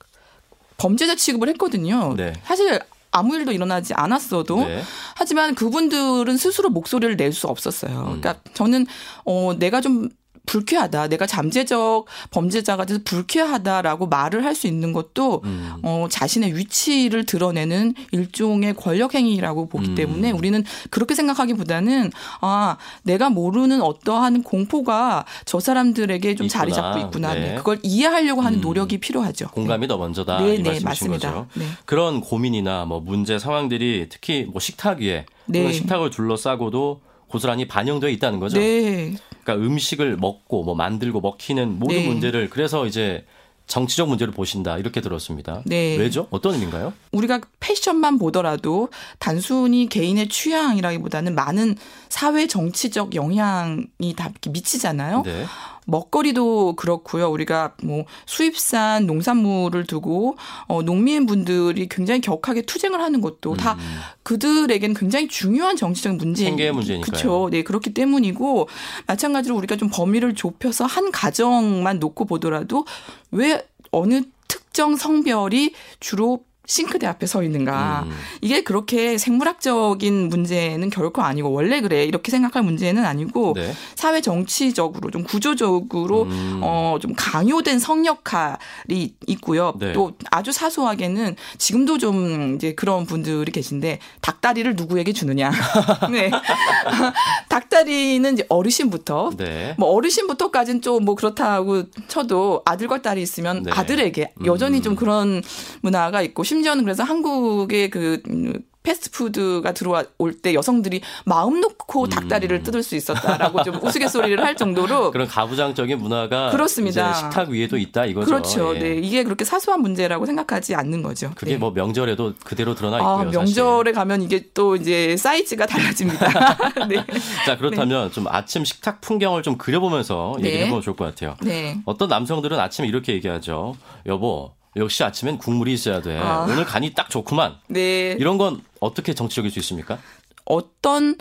범죄자 0.77 1.15
취급을 1.15 1.49
했거든요. 1.49 2.13
네. 2.15 2.33
사실 2.45 2.79
아무 3.11 3.35
일도 3.35 3.51
일어나지 3.51 3.93
않았어도 3.93 4.65
네. 4.65 4.81
하지만 5.15 5.53
그분들은 5.55 6.35
스스로 6.37 6.69
목소리를 6.69 7.15
낼 7.15 7.31
수 7.33 7.47
없었어요. 7.47 7.99
음. 7.99 8.21
그러니까 8.21 8.35
저는 8.53 8.85
어 9.25 9.53
내가 9.57 9.81
좀 9.81 10.09
불쾌하다. 10.45 11.07
내가 11.07 11.25
잠재적 11.25 12.05
범죄자가 12.31 12.85
돼서 12.85 12.99
불쾌하다라고 13.03 14.07
말을 14.07 14.43
할 14.45 14.53
수 14.53 14.67
있는 14.67 14.93
것도 14.93 15.41
음. 15.45 15.73
어 15.81 16.05
자신의 16.11 16.55
위치를 16.55 17.25
드러내는 17.25 17.95
일종의 18.11 18.75
권력 18.75 19.15
행위라고 19.15 19.65
보기 19.65 19.89
음. 19.89 19.95
때문에 19.95 20.29
우리는 20.29 20.63
그렇게 20.91 21.15
생각하기보다는 21.15 22.11
아, 22.41 22.77
내가 23.01 23.31
모르는 23.31 23.81
어떠한 23.81 24.43
공포가 24.43 25.25
저 25.45 25.59
사람들에게 25.59 26.35
좀 26.35 26.47
자리 26.47 26.69
있구나. 26.69 26.83
잡고 26.93 26.99
있구나. 27.07 27.33
네. 27.33 27.39
네. 27.39 27.55
그걸 27.55 27.79
이해하려고 27.81 28.41
하는 28.41 28.59
음. 28.59 28.61
노력이 28.61 28.99
필요하죠. 28.99 29.47
공감이 29.47 29.87
더 29.87 29.97
먼저다 29.97 30.39
네, 30.41 30.55
이 30.55 30.61
네, 30.61 30.79
맞습니다. 30.79 31.31
거죠. 31.33 31.47
네. 31.55 31.65
그런 31.85 32.21
고민이나 32.21 32.85
뭐 32.85 32.99
문제 32.99 33.39
상황들이 33.39 34.05
특히 34.09 34.45
뭐 34.47 34.59
식탁 34.59 34.99
위에 34.99 35.25
네. 35.47 35.71
식탁을 35.73 36.11
둘러싸고도 36.11 37.01
고스란히 37.33 37.67
반영되어 37.67 38.11
있다는 38.11 38.39
거죠. 38.39 38.59
네. 38.59 39.15
그러니까 39.43 39.55
음식을 39.55 40.17
먹고 40.17 40.63
뭐 40.63 40.75
만들고 40.75 41.19
먹히는 41.19 41.79
모든 41.79 41.95
네. 41.97 42.07
문제를 42.07 42.47
그래서 42.51 42.85
이제 42.85 43.25
정치적 43.65 44.07
문제를 44.07 44.31
보신다 44.31 44.77
이렇게 44.77 45.01
들었습니다. 45.01 45.63
네. 45.65 45.95
왜죠? 45.97 46.27
어떤 46.29 46.53
의미인가요? 46.53 46.93
우리가 47.11 47.41
패션만 47.59 48.19
보더라도 48.19 48.89
단순히 49.17 49.89
개인의 49.89 50.29
취향이라기보다는 50.29 51.33
많은 51.33 51.75
사회 52.13 52.45
정치적 52.45 53.15
영향이 53.15 54.13
다 54.15 54.29
미치잖아요. 54.47 55.23
네. 55.23 55.45
먹거리도 55.87 56.75
그렇고요. 56.75 57.27
우리가 57.31 57.73
뭐 57.81 58.05
수입산 58.27 59.07
농산물을 59.07 59.87
두고 59.87 60.37
어 60.67 60.83
농민분들이 60.83 61.89
굉장히 61.89 62.21
격하게 62.21 62.61
투쟁을 62.61 63.01
하는 63.01 63.19
것도 63.19 63.55
다 63.55 63.79
그들에겐 64.21 64.93
굉장히 64.93 65.27
중요한 65.27 65.75
정치적 65.75 66.17
문제 66.17 66.45
생계의 66.45 66.71
문제니까요. 66.73 67.03
그렇죠. 67.03 67.49
네, 67.49 67.63
그렇기 67.63 67.95
때문이고 67.95 68.69
마찬가지로 69.07 69.55
우리가 69.57 69.75
좀 69.75 69.89
범위를 69.91 70.35
좁혀서 70.35 70.85
한 70.85 71.09
가정만 71.11 71.97
놓고 71.97 72.25
보더라도 72.25 72.85
왜 73.31 73.65
어느 73.89 74.21
특정 74.47 74.95
성별이 74.95 75.73
주로 75.99 76.45
싱크대 76.65 77.05
앞에 77.05 77.25
서 77.27 77.43
있는가. 77.43 78.03
음. 78.07 78.11
이게 78.41 78.63
그렇게 78.63 79.17
생물학적인 79.17 80.29
문제는 80.29 80.89
결코 80.89 81.21
아니고 81.21 81.51
원래 81.51 81.81
그래 81.81 82.03
이렇게 82.05 82.31
생각할 82.31 82.63
문제는 82.63 83.05
아니고 83.05 83.53
네. 83.55 83.73
사회 83.95 84.21
정치적으로 84.21 85.11
좀 85.11 85.23
구조적으로 85.23 86.23
음. 86.23 86.59
어 86.63 86.97
좀 87.01 87.13
강요된 87.17 87.79
성역할이 87.79 89.15
있고요. 89.27 89.73
네. 89.79 89.93
또 89.93 90.13
아주 90.31 90.51
사소하게는 90.51 91.35
지금도 91.57 91.97
좀 91.97 92.55
이제 92.55 92.73
그런 92.73 93.05
분들이 93.05 93.51
계신데 93.51 93.99
닭다리를 94.21 94.75
누구에게 94.75 95.11
주느냐. 95.11 95.51
네. 96.11 96.29
닭다리는 97.49 98.33
이제 98.33 98.45
어르신부터 98.49 99.31
네. 99.37 99.75
뭐 99.77 99.89
어르신부터까지는 99.89 100.81
좀 100.81 101.03
뭐 101.03 101.15
그렇다고 101.15 101.83
쳐도 102.07 102.61
아들과 102.65 103.01
딸이 103.01 103.21
있으면 103.21 103.63
네. 103.63 103.71
아들에게 103.71 104.33
여전히 104.45 104.77
음. 104.77 104.81
좀 104.83 104.95
그런 104.95 105.41
문화가 105.81 106.21
있고 106.21 106.43
심지어는 106.53 106.83
그래서 106.83 107.03
한국의 107.03 107.89
그 107.89 108.21
음, 108.29 108.53
패스트푸드가 108.83 109.71
들어올 109.71 110.33
때 110.41 110.53
여성들이 110.53 111.01
마음 111.25 111.61
놓고 111.61 112.09
닭다리를 112.09 112.63
뜯을 112.63 112.83
수 112.83 112.95
있었다라고 112.95 113.63
좀 113.63 113.79
우스갯소리를 113.81 114.43
할 114.43 114.55
정도로 114.55 115.11
그런 115.11 115.25
가부장적인 115.27 115.97
문화가 115.97 116.51
그렇습니다. 116.51 117.13
식탁 117.13 117.49
위에도 117.49 117.77
있다 117.77 118.05
이거죠. 118.05 118.25
그렇죠. 118.25 118.75
예. 118.75 118.79
네. 118.79 118.99
이게 119.01 119.23
그렇게 119.23 119.45
사소한 119.45 119.81
문제라고 119.81 120.25
생각하지 120.25 120.75
않는 120.75 121.01
거죠. 121.01 121.31
그게 121.35 121.53
네. 121.53 121.57
뭐 121.57 121.71
명절에도 121.71 122.33
그대로 122.43 122.75
드러나 122.75 122.97
있고요. 122.97 123.09
아, 123.09 123.23
명절에 123.23 123.93
가면 123.93 124.21
이게 124.21 124.49
또 124.53 124.75
이제 124.75 125.15
사이즈가 125.17 125.65
달라집니다. 125.65 126.27
네. 126.87 126.97
사실. 126.97 127.05
자 127.45 127.57
그렇다면 127.57 128.11
좀 128.11 128.27
아침 128.27 128.65
식탁 128.65 128.99
풍경을 128.99 129.43
좀 129.43 129.57
그려보면서 129.57 130.35
네. 130.41 130.49
얘기해 130.49 130.67
보면 130.67 130.81
좋을 130.81 130.97
것 130.97 131.05
같아요. 131.05 131.37
네. 131.41 131.79
어떤 131.85 132.09
남성들은 132.09 132.59
아침에 132.59 132.87
이렇게 132.87 133.13
얘기하죠. 133.13 133.77
여보, 134.05 134.51
역시 134.75 135.03
아침엔 135.03 135.37
국물이 135.37 135.73
있어야 135.73 136.01
돼. 136.01 136.17
아. 136.17 136.45
오늘 136.49 136.65
간이 136.65 136.93
딱 136.93 137.09
좋구만. 137.09 137.55
네. 137.67 138.15
이런 138.19 138.37
건 138.37 138.61
어떻게 138.79 139.13
정치적일 139.13 139.51
수 139.51 139.59
있습니까? 139.59 139.99
어떤 140.45 141.15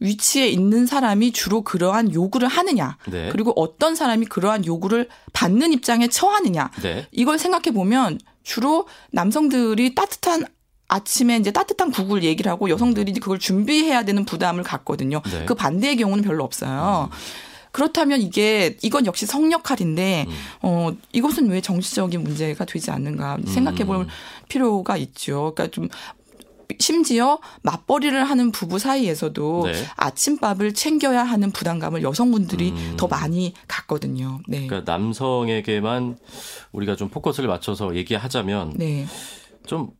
위치에 0.00 0.46
있는 0.48 0.86
사람이 0.86 1.32
주로 1.32 1.62
그러한 1.62 2.12
요구를 2.12 2.48
하느냐. 2.48 2.96
네. 3.06 3.30
그리고 3.30 3.52
어떤 3.56 3.94
사람이 3.94 4.26
그러한 4.26 4.64
요구를 4.64 5.08
받는 5.32 5.72
입장에 5.72 6.08
처하느냐. 6.08 6.70
네. 6.82 7.06
이걸 7.10 7.38
생각해 7.38 7.72
보면 7.72 8.18
주로 8.42 8.86
남성들이 9.10 9.94
따뜻한 9.94 10.44
아침에 10.88 11.36
이제 11.36 11.50
따뜻한 11.50 11.90
국을 11.90 12.22
얘기를 12.22 12.50
하고 12.50 12.70
여성들이 12.70 13.12
그걸 13.14 13.38
준비해야 13.38 14.04
되는 14.04 14.24
부담을 14.24 14.62
갖거든요. 14.62 15.20
네. 15.30 15.44
그 15.44 15.54
반대의 15.54 15.96
경우는 15.96 16.24
별로 16.24 16.44
없어요. 16.44 17.10
그렇다면 17.78 18.20
이게 18.20 18.76
이건 18.82 19.06
역시 19.06 19.24
성역할인데 19.24 20.26
음. 20.26 20.34
어 20.62 20.90
이것은 21.12 21.48
왜 21.48 21.60
정치적인 21.60 22.24
문제가 22.24 22.64
되지 22.64 22.90
않는가 22.90 23.38
생각해 23.46 23.84
볼 23.84 23.98
음. 23.98 24.06
필요가 24.48 24.96
있죠. 24.96 25.52
그러니까 25.54 25.68
좀 25.70 25.88
심지어 26.80 27.38
맞벌이를 27.62 28.24
하는 28.24 28.50
부부 28.50 28.80
사이에서도 28.80 29.62
네. 29.66 29.84
아침밥을 29.96 30.74
챙겨야 30.74 31.22
하는 31.22 31.52
부담감을 31.52 32.02
여성분들이 32.02 32.70
음. 32.72 32.94
더 32.96 33.06
많이 33.06 33.54
갖거든요. 33.68 34.40
네. 34.48 34.66
그러니까 34.66 34.92
남성에게만 34.92 36.18
우리가 36.72 36.96
좀 36.96 37.08
포커스를 37.10 37.48
맞춰서 37.48 37.94
얘기하자면 37.94 38.72
네. 38.76 39.06
좀 39.66 39.90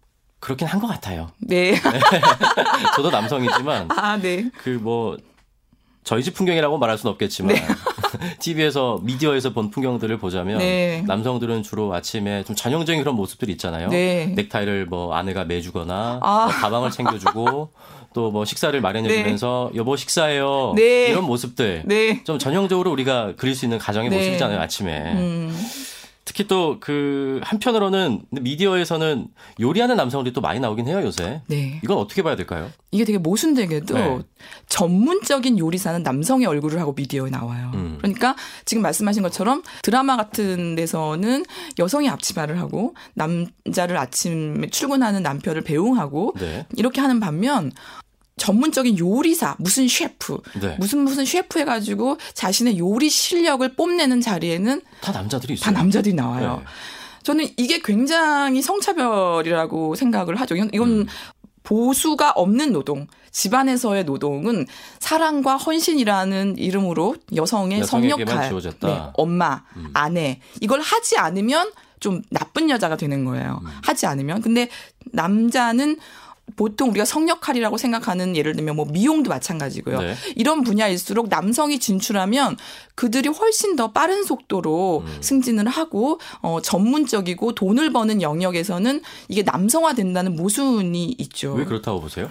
그렇긴 0.40 0.66
한 0.66 0.80
것 0.80 0.88
같아요. 0.88 1.30
네. 1.38 1.74
저도 2.96 3.10
남성이지만 3.10 3.88
아, 3.92 4.16
네. 4.18 4.50
그뭐 4.58 5.16
저희 6.04 6.22
집 6.22 6.34
풍경이라고 6.34 6.78
말할 6.78 6.96
수는 6.96 7.12
없겠지만 7.12 7.54
TV에서 8.40 9.00
미디어에서 9.02 9.52
본 9.52 9.70
풍경들을 9.70 10.16
보자면 10.18 10.58
네. 10.58 11.02
남성들은 11.06 11.62
주로 11.62 11.92
아침에 11.92 12.44
좀 12.44 12.56
전형적인 12.56 13.02
그런 13.02 13.14
모습들이 13.14 13.52
있잖아요. 13.52 13.88
네. 13.88 14.32
넥타이를 14.34 14.86
뭐 14.86 15.14
아내가 15.14 15.44
매주거나 15.44 16.20
아. 16.22 16.44
뭐 16.46 16.54
가방을 16.54 16.90
챙겨주고 16.90 17.70
또 18.14 18.30
뭐 18.30 18.44
식사를 18.44 18.78
마련해주면서 18.80 19.72
여보 19.74 19.94
식사해요 19.96 20.72
네. 20.76 21.08
이런 21.08 21.24
모습들 21.24 21.82
네. 21.86 22.22
좀 22.24 22.38
전형적으로 22.38 22.90
우리가 22.90 23.34
그릴 23.36 23.54
수 23.54 23.64
있는 23.64 23.78
가정의 23.78 24.10
네. 24.10 24.16
모습이잖아요 24.16 24.60
아침에. 24.60 25.12
음. 25.14 25.56
특히 26.28 26.46
또 26.46 26.76
그 26.80 27.40
한편으로는 27.42 28.22
미디어에서는 28.30 29.28
요리하는 29.60 29.96
남성들이 29.96 30.34
또 30.34 30.42
많이 30.42 30.60
나오긴 30.60 30.86
해요 30.86 31.00
요새. 31.02 31.40
네. 31.46 31.80
이건 31.82 31.96
어떻게 31.96 32.22
봐야 32.22 32.36
될까요? 32.36 32.70
이게 32.90 33.04
되게 33.04 33.16
모순되게도 33.16 33.94
네. 33.94 34.18
전문적인 34.68 35.58
요리사는 35.58 36.02
남성의 36.02 36.46
얼굴을 36.46 36.80
하고 36.80 36.92
미디어에 36.92 37.30
나와요. 37.30 37.70
음. 37.74 37.96
그러니까 37.98 38.36
지금 38.66 38.82
말씀하신 38.82 39.22
것처럼 39.22 39.62
드라마 39.82 40.16
같은 40.16 40.74
데서는 40.74 41.44
여성이 41.78 42.08
앞치마를 42.10 42.60
하고 42.60 42.94
남자를 43.14 43.96
아침에 43.96 44.68
출근하는 44.68 45.22
남편을 45.22 45.62
배웅하고 45.62 46.34
네. 46.38 46.66
이렇게 46.76 47.00
하는 47.00 47.20
반면 47.20 47.72
전문적인 48.38 48.98
요리사, 48.98 49.56
무슨 49.58 49.88
셰프, 49.88 50.38
네. 50.60 50.76
무슨 50.78 51.00
무슨 51.00 51.24
셰프 51.24 51.58
해가지고 51.58 52.18
자신의 52.34 52.78
요리 52.78 53.10
실력을 53.10 53.68
뽐내는 53.74 54.20
자리에는 54.20 54.80
다 55.00 55.12
남자들이 55.12 55.54
있어요. 55.54 55.64
다 55.64 55.70
남자들이 55.72 56.14
나와요. 56.14 56.62
네. 56.64 56.64
저는 57.24 57.46
이게 57.56 57.80
굉장히 57.84 58.62
성차별이라고 58.62 59.94
생각을 59.96 60.36
하죠. 60.36 60.56
이건, 60.56 60.70
이건 60.72 60.88
음. 60.88 61.06
보수가 61.62 62.30
없는 62.30 62.72
노동, 62.72 63.06
집안에서의 63.30 64.04
노동은 64.04 64.66
사랑과 65.00 65.58
헌신이라는 65.58 66.56
이름으로 66.56 67.16
여성의 67.34 67.84
성역할. 67.84 68.50
네, 68.80 69.02
엄마, 69.12 69.62
음. 69.76 69.90
아내 69.92 70.40
이걸 70.62 70.80
하지 70.80 71.18
않으면 71.18 71.70
좀 72.00 72.22
나쁜 72.30 72.70
여자가 72.70 72.96
되는 72.96 73.26
거예요. 73.26 73.60
음. 73.62 73.68
하지 73.82 74.06
않으면 74.06 74.40
근데 74.40 74.70
남자는 75.12 75.98
보통 76.56 76.90
우리가 76.90 77.04
성역할이라고 77.04 77.76
생각하는 77.76 78.36
예를 78.36 78.54
들면 78.54 78.76
뭐 78.76 78.84
미용도 78.86 79.30
마찬가지고요. 79.30 80.00
네. 80.00 80.14
이런 80.36 80.62
분야일수록 80.62 81.28
남성이 81.28 81.78
진출하면 81.78 82.56
그들이 82.94 83.28
훨씬 83.28 83.76
더 83.76 83.92
빠른 83.92 84.24
속도로 84.24 85.04
음. 85.06 85.18
승진을 85.20 85.68
하고 85.68 86.20
어 86.40 86.60
전문적이고 86.60 87.54
돈을 87.54 87.92
버는 87.92 88.22
영역에서는 88.22 89.02
이게 89.28 89.42
남성화된다는 89.42 90.36
모순이 90.36 91.16
있죠. 91.18 91.54
왜 91.54 91.64
그렇다고 91.64 92.00
보세요? 92.00 92.28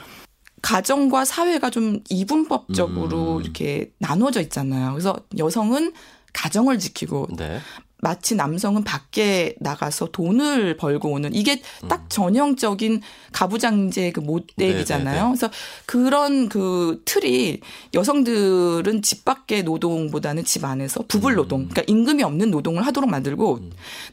가정과 0.62 1.24
사회가 1.26 1.70
좀 1.70 2.02
이분법적으로 2.10 3.38
음. 3.38 3.42
이렇게 3.42 3.92
나눠져 4.00 4.42
있잖아요. 4.42 4.92
그래서 4.92 5.16
여성은 5.38 5.94
가정을 6.34 6.80
지키고 6.80 7.28
네. 7.38 7.60
마치 8.00 8.36
남성은 8.36 8.84
밖에 8.84 9.56
나가서 9.60 10.10
돈을 10.12 10.78
벌고 10.78 11.12
오는 11.12 11.34
이게 11.34 11.62
딱 11.90 12.10
전형적인 12.10 13.02
가부장제 13.32 14.12
그 14.12 14.20
모델이잖아요. 14.20 15.06
음. 15.06 15.14
네네네. 15.16 15.28
그래서 15.30 15.50
그런 15.86 16.50
그 16.50 17.02
틀이 17.06 17.60
여성들은 17.94 19.02
집 19.02 19.26
밖의 19.26 19.64
노동보다는 19.64 20.44
집 20.44 20.64
안에서 20.64 21.04
부불 21.08 21.34
음. 21.34 21.36
노동, 21.38 21.68
그러니까 21.68 21.84
임금이 21.88 22.24
없는 22.24 22.52
노동을 22.52 22.86
하도록 22.86 23.10
만들고 23.10 23.62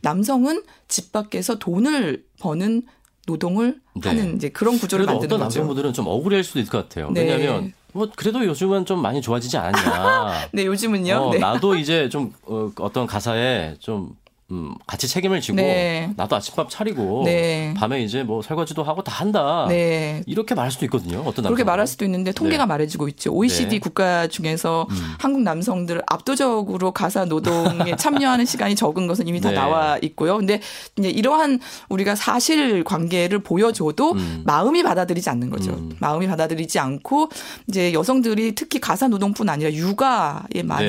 남성은 0.01 0.63
집 0.89 1.13
밖에서 1.13 1.59
돈을 1.59 2.25
버는 2.41 2.83
노동을 3.27 3.81
네. 4.03 4.09
하는 4.09 4.37
이제 4.37 4.49
그런 4.49 4.79
구조를 4.79 5.07
만드는 5.07 5.27
어떤 5.27 5.39
거죠. 5.39 5.61
남성분들은 5.61 5.93
좀 5.93 6.07
억울할 6.07 6.45
수도 6.45 6.59
있을 6.61 6.71
것 6.71 6.89
같아요. 6.89 7.11
네. 7.11 7.23
왜냐하면 7.23 7.73
뭐 7.95 8.09
그래도 8.15 8.45
요즘은 8.45 8.87
좀 8.87 9.01
많이 9.01 9.23
좋아지지 9.23 9.57
않았냐. 9.57 10.49
네, 10.53 10.67
요즘은요. 10.67 11.15
어, 11.15 11.31
네. 11.31 11.39
나도 11.39 11.77
이제 11.77 12.09
좀 12.09 12.35
어, 12.43 12.71
어떤 12.81 13.07
가사에 13.07 13.77
좀 13.79 14.17
음, 14.51 14.75
같이 14.87 15.09
책임을 15.09 15.41
지고 15.41 15.57
네. 15.57 16.13
나도 16.17 16.37
아침밥 16.37 16.69
차리고 16.69 17.23
네. 17.25 17.73
밤에 17.77 18.03
이제 18.03 18.23
뭐 18.23 18.43
설거지도 18.43 18.83
하고 18.83 19.03
다 19.03 19.13
한다. 19.13 19.65
네. 19.69 20.23
이렇게 20.27 20.55
말할 20.55 20.71
수도 20.71 20.85
있거든요. 20.85 21.23
어떤 21.25 21.47
그렇게 21.47 21.65
말할 21.65 21.87
수도 21.87 22.05
있는데 22.05 22.33
통계가 22.33 22.65
네. 22.65 22.69
말해주고 22.69 23.09
있죠. 23.09 23.33
OECD 23.33 23.69
네. 23.69 23.79
국가 23.79 24.27
중에서 24.27 24.87
음. 24.91 24.97
한국 25.19 25.43
남성들 25.43 26.03
압도적으로 26.07 26.93
가사 26.93 27.25
노동에 27.25 27.97
참여하는 27.97 28.45
시간이 28.45 28.75
적은 28.75 29.07
것은 29.07 29.29
이미 29.29 29.41
다 29.41 29.49
네. 29.49 29.57
나와 29.57 29.99
있고요. 30.03 30.37
근데 30.37 30.61
이제 30.99 31.09
이러한 31.09 31.61
우리가 31.89 32.15
사실 32.15 32.85
관계를 32.85 33.39
보여줘도 33.39 34.13
음. 34.13 34.43
마음이 34.45 34.83
받아들이지 34.83 35.31
않는 35.31 35.49
거죠. 35.49 35.73
음. 35.73 35.97
마음이 36.01 36.27
받아들이지 36.27 36.79
않고 36.79 37.31
이제 37.69 37.95
여성들이 37.95 38.55
특히 38.55 38.79
가사 38.79 39.09
노동뿐 39.09 39.49
아니라 39.49 39.73
육아에 39.73 40.63
많이. 40.65 40.85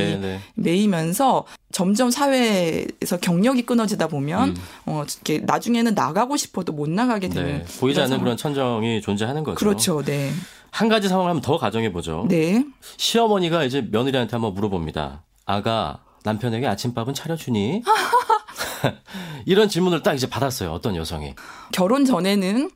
매이면서 0.56 1.46
점점 1.72 2.10
사회에서 2.10 3.18
경력이 3.46 3.64
끊어지다 3.64 4.08
보면 4.08 4.50
음. 4.50 4.56
어 4.88 5.04
이렇게 5.04 5.46
나중에는 5.46 5.94
나가고 5.94 6.36
싶어도 6.36 6.74
못 6.74 6.90
나가게 6.90 7.30
되는 7.30 7.60
네. 7.60 7.80
보이지 7.80 8.02
않는. 8.02 8.20
그런 8.20 8.36
천정이 8.36 9.02
존재하는 9.02 9.44
거죠. 9.44 9.56
그렇죠. 9.56 10.02
네. 10.04 10.32
한 10.72 10.90
가지 10.90 11.08
상황을 11.08 11.30
한번 11.30 11.42
더 11.44 11.58
가정해 11.60 11.92
보죠. 11.94 12.26
네. 12.28 12.66
시어머니가 12.98 13.64
이제 13.64 13.88
며느리한테 13.92 14.32
한번 14.32 14.56
물어봅니다. 14.56 15.24
아가 15.46 16.00
남편에게 16.24 16.66
아침밥은 16.66 17.14
차려주니? 17.14 17.84
이런 19.46 19.70
질문을 19.70 20.02
딱 20.02 20.16
이제 20.16 20.28
받았어요. 20.28 20.72
어떤 20.72 20.96
여성이. 20.96 21.36
결혼 21.72 22.04
전에는 22.04 22.72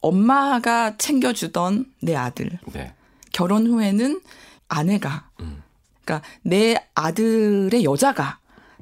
엄마가 0.00 0.96
챙겨주던 0.96 1.84
내 2.00 2.16
아들. 2.16 2.58
네. 2.72 2.94
결혼 3.32 3.66
후에는 3.66 4.20
아내가. 4.68 5.28
음. 5.40 5.62
그러니까 6.02 6.26
내 6.42 6.76
아들의 6.94 7.84
여자가 7.84 8.37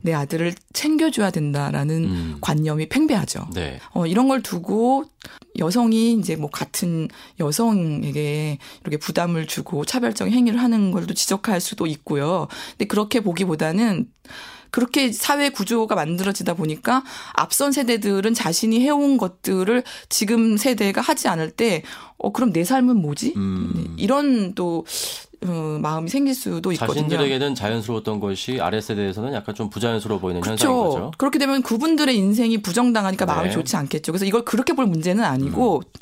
내 0.06 0.14
아들을 0.14 0.54
챙겨줘야 0.72 1.32
된다라는 1.32 2.04
음. 2.04 2.38
관념이 2.40 2.88
팽배하죠. 2.88 3.48
네. 3.54 3.80
어, 3.92 4.06
이런 4.06 4.28
걸 4.28 4.40
두고 4.40 5.04
여성이 5.58 6.12
이제 6.12 6.36
뭐 6.36 6.48
같은 6.48 7.08
여성에게 7.40 8.58
이렇게 8.82 8.96
부담을 8.98 9.48
주고 9.48 9.84
차별적 9.84 10.28
행위를 10.28 10.62
하는 10.62 10.92
걸도 10.92 11.12
지적할 11.14 11.60
수도 11.60 11.86
있고요. 11.88 12.46
근데 12.70 12.84
그렇게 12.84 13.18
보기보다는 13.18 14.06
그렇게 14.70 15.10
사회 15.10 15.48
구조가 15.48 15.94
만들어지다 15.94 16.54
보니까 16.54 17.02
앞선 17.32 17.72
세대들은 17.72 18.34
자신이 18.34 18.80
해온 18.80 19.16
것들을 19.16 19.82
지금 20.08 20.56
세대가 20.56 21.00
하지 21.00 21.28
않을 21.28 21.50
때, 21.50 21.82
어, 22.18 22.30
그럼 22.30 22.52
내 22.52 22.62
삶은 22.62 23.00
뭐지? 23.00 23.34
음. 23.36 23.72
네, 23.74 23.84
이런 23.96 24.54
또, 24.54 24.84
어, 25.44 25.78
마음이 25.80 26.08
생길 26.08 26.34
수도 26.34 26.72
있거든요. 26.72 26.94
자신들에게는 26.94 27.54
자연스러웠던 27.54 28.20
것이 28.20 28.60
아래 28.60 28.80
세대에서는 28.80 29.34
약간 29.34 29.54
좀 29.54 29.68
부자연스러워 29.70 30.20
보이는 30.20 30.40
현상인 30.44 30.74
그렇죠. 30.74 30.90
거죠. 30.90 31.10
그렇게 31.18 31.38
되면 31.38 31.62
그분들의 31.62 32.16
인생이 32.16 32.58
부정당하니까 32.58 33.26
마음이 33.26 33.48
네. 33.48 33.54
좋지 33.54 33.76
않겠죠. 33.76 34.12
그래서 34.12 34.24
이걸 34.24 34.44
그렇게 34.44 34.72
볼 34.72 34.86
문제는 34.86 35.22
아니고 35.24 35.78
음. 35.78 36.00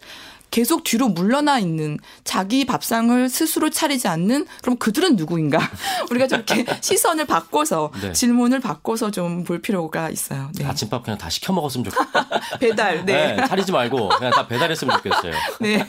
계속 0.50 0.84
뒤로 0.84 1.08
물러나 1.08 1.58
있는 1.58 1.98
자기 2.22 2.64
밥상을 2.64 3.28
스스로 3.28 3.70
차리지 3.70 4.06
않는 4.08 4.46
그럼 4.62 4.76
그들은 4.76 5.16
누구인가? 5.16 5.58
우리가 6.10 6.26
좀 6.28 6.44
이렇게 6.46 6.64
시선을 6.80 7.24
바꿔서 7.26 7.90
네. 8.00 8.12
질문을 8.12 8.60
바꿔서 8.60 9.10
좀 9.10 9.44
볼 9.44 9.60
필요가 9.60 10.10
있어요. 10.10 10.50
네. 10.54 10.64
아침밥 10.64 11.02
그냥 11.04 11.18
다 11.18 11.28
시켜 11.28 11.52
먹었으면 11.52 11.84
좋겠어요. 11.84 12.24
배달. 12.60 13.04
네. 13.04 13.34
네, 13.36 13.46
차리지 13.46 13.72
말고 13.72 14.08
그냥 14.10 14.32
다 14.32 14.46
배달했으면 14.46 14.96
좋겠어요. 14.98 15.32
네. 15.60 15.86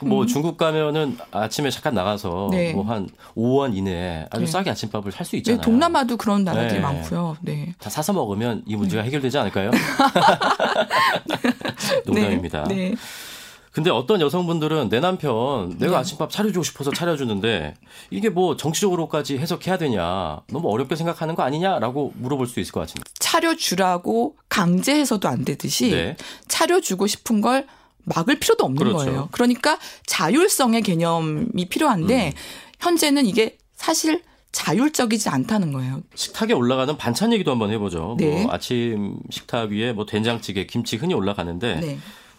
뭐 0.00 0.24
중국 0.26 0.56
가면은 0.56 1.18
아침에 1.32 1.70
잠깐 1.70 1.94
나가서 1.94 2.48
네. 2.52 2.72
뭐한 2.72 3.08
5원 3.36 3.76
이내에 3.76 4.26
아주 4.30 4.44
네. 4.44 4.50
싸게 4.50 4.70
아침밥을 4.70 5.12
살수 5.12 5.32
네, 5.32 5.36
있잖아요. 5.38 5.60
동남아도 5.60 6.16
그런 6.16 6.44
나라들이 6.44 6.74
네. 6.74 6.80
많고요. 6.80 7.36
네. 7.40 7.74
다 7.78 7.90
사서 7.90 8.12
먹으면 8.12 8.62
이 8.66 8.76
문제가 8.76 9.02
해결되지 9.02 9.36
않을까요? 9.38 9.70
농담입니다. 12.06 12.64
네. 12.68 12.94
네. 13.78 13.84
근데 13.84 13.90
어떤 13.90 14.20
여성분들은 14.20 14.88
내 14.88 15.00
남편 15.00 15.76
내가 15.78 15.92
네. 15.92 15.96
아침밥 15.98 16.30
차려주고 16.30 16.64
싶어서 16.64 16.90
차려주는데 16.90 17.74
이게 18.10 18.28
뭐 18.28 18.56
정치적으로까지 18.56 19.38
해석해야 19.38 19.78
되냐 19.78 20.40
너무 20.50 20.68
어렵게 20.68 20.96
생각하는 20.96 21.34
거 21.34 21.42
아니냐라고 21.42 22.12
물어볼 22.16 22.46
수 22.46 22.60
있을 22.60 22.72
것 22.72 22.80
같은데. 22.80 23.02
차려주라고 23.18 24.36
강제해서도 24.48 25.28
안 25.28 25.44
되듯이 25.44 25.90
네. 25.90 26.16
차려주고 26.48 27.06
싶은 27.06 27.40
걸 27.40 27.66
막을 28.04 28.40
필요도 28.40 28.64
없는 28.64 28.78
그렇죠. 28.78 29.04
거예요. 29.04 29.28
그러니까 29.30 29.78
자율성의 30.06 30.82
개념이 30.82 31.66
필요한데 31.68 32.28
음. 32.28 32.32
현재는 32.80 33.26
이게 33.26 33.58
사실 33.76 34.22
자율적이지 34.50 35.28
않다는 35.28 35.72
거예요. 35.72 36.00
식탁에 36.14 36.54
올라가는 36.54 36.96
반찬 36.96 37.32
얘기도 37.32 37.50
한번 37.50 37.70
해보죠. 37.70 38.16
네. 38.18 38.42
뭐 38.42 38.52
아침 38.52 39.18
식탁 39.30 39.70
위에 39.70 39.92
뭐 39.92 40.06
된장찌개, 40.06 40.66
김치 40.66 40.96
흔히 40.96 41.14
올라가는데 41.14 41.80
네. 41.80 41.98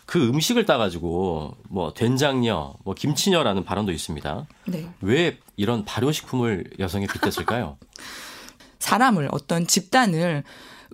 그 0.10 0.28
음식을 0.28 0.66
따가지고 0.66 1.56
뭐 1.70 1.94
된장녀, 1.94 2.74
뭐 2.84 2.96
김치녀라는 2.96 3.64
발언도 3.64 3.92
있습니다. 3.92 4.48
네. 4.66 4.90
왜 5.02 5.38
이런 5.56 5.86
발효식품을 5.86 6.72
여성에 6.80 7.06
빗댔을까요? 7.06 7.78
사람을 8.80 9.30
어떤 9.32 9.68
집단을 9.68 10.44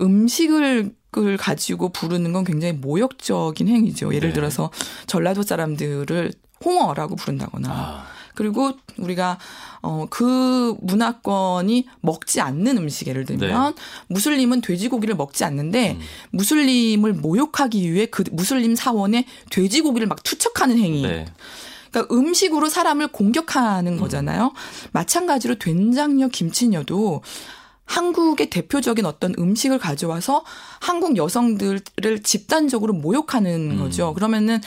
음식을 0.02 0.94
을 1.18 1.38
가지고 1.38 1.94
부르는 1.94 2.34
건 2.34 2.44
굉장히 2.44 2.74
모욕적인 2.74 3.70
행위죠. 3.70 4.14
예를 4.14 4.32
네. 4.32 4.34
들어서 4.34 4.70
전라도 5.08 5.44
사람들을 5.44 6.34
홍어라고 6.64 7.16
부른다거나 7.16 7.70
아, 7.70 8.06
그리고 8.34 8.74
우리가 8.98 9.38
어 9.82 10.08
그 10.10 10.76
문화권이 10.82 11.86
먹지 12.02 12.42
않는 12.42 12.78
음식 12.78 13.08
예를 13.08 13.26
들면 13.26 13.76
무슬림은 14.08 14.62
돼지고기를 14.62 15.16
먹지 15.16 15.44
않는데 15.44 15.92
음. 15.92 16.00
무슬림을 16.32 17.14
모욕하기 17.14 17.92
위해 17.92 18.06
그 18.08 18.24
무슬림 18.32 18.76
사원에 18.76 19.26
돼지고기를 19.52 20.08
막 20.08 20.24
투척하는 20.24 20.78
행위. 20.78 21.04
네. 21.04 21.26
그러니까 21.92 22.14
음식으로 22.14 22.70
사람을 22.70 23.10
공격하는 23.10 23.98
거잖아요. 23.98 24.54
마찬가지로 24.92 25.56
된장녀, 25.56 26.30
김치녀도 26.30 27.22
한국의 27.86 28.50
대표적인 28.50 29.06
어떤 29.06 29.34
음식을 29.38 29.78
가져와서 29.78 30.44
한국 30.80 31.18
여성들을 31.18 32.24
집단적으로 32.24 32.94
모욕하는 32.94 33.72
음. 33.72 33.80
거죠. 33.80 34.14
그러면은 34.14 34.60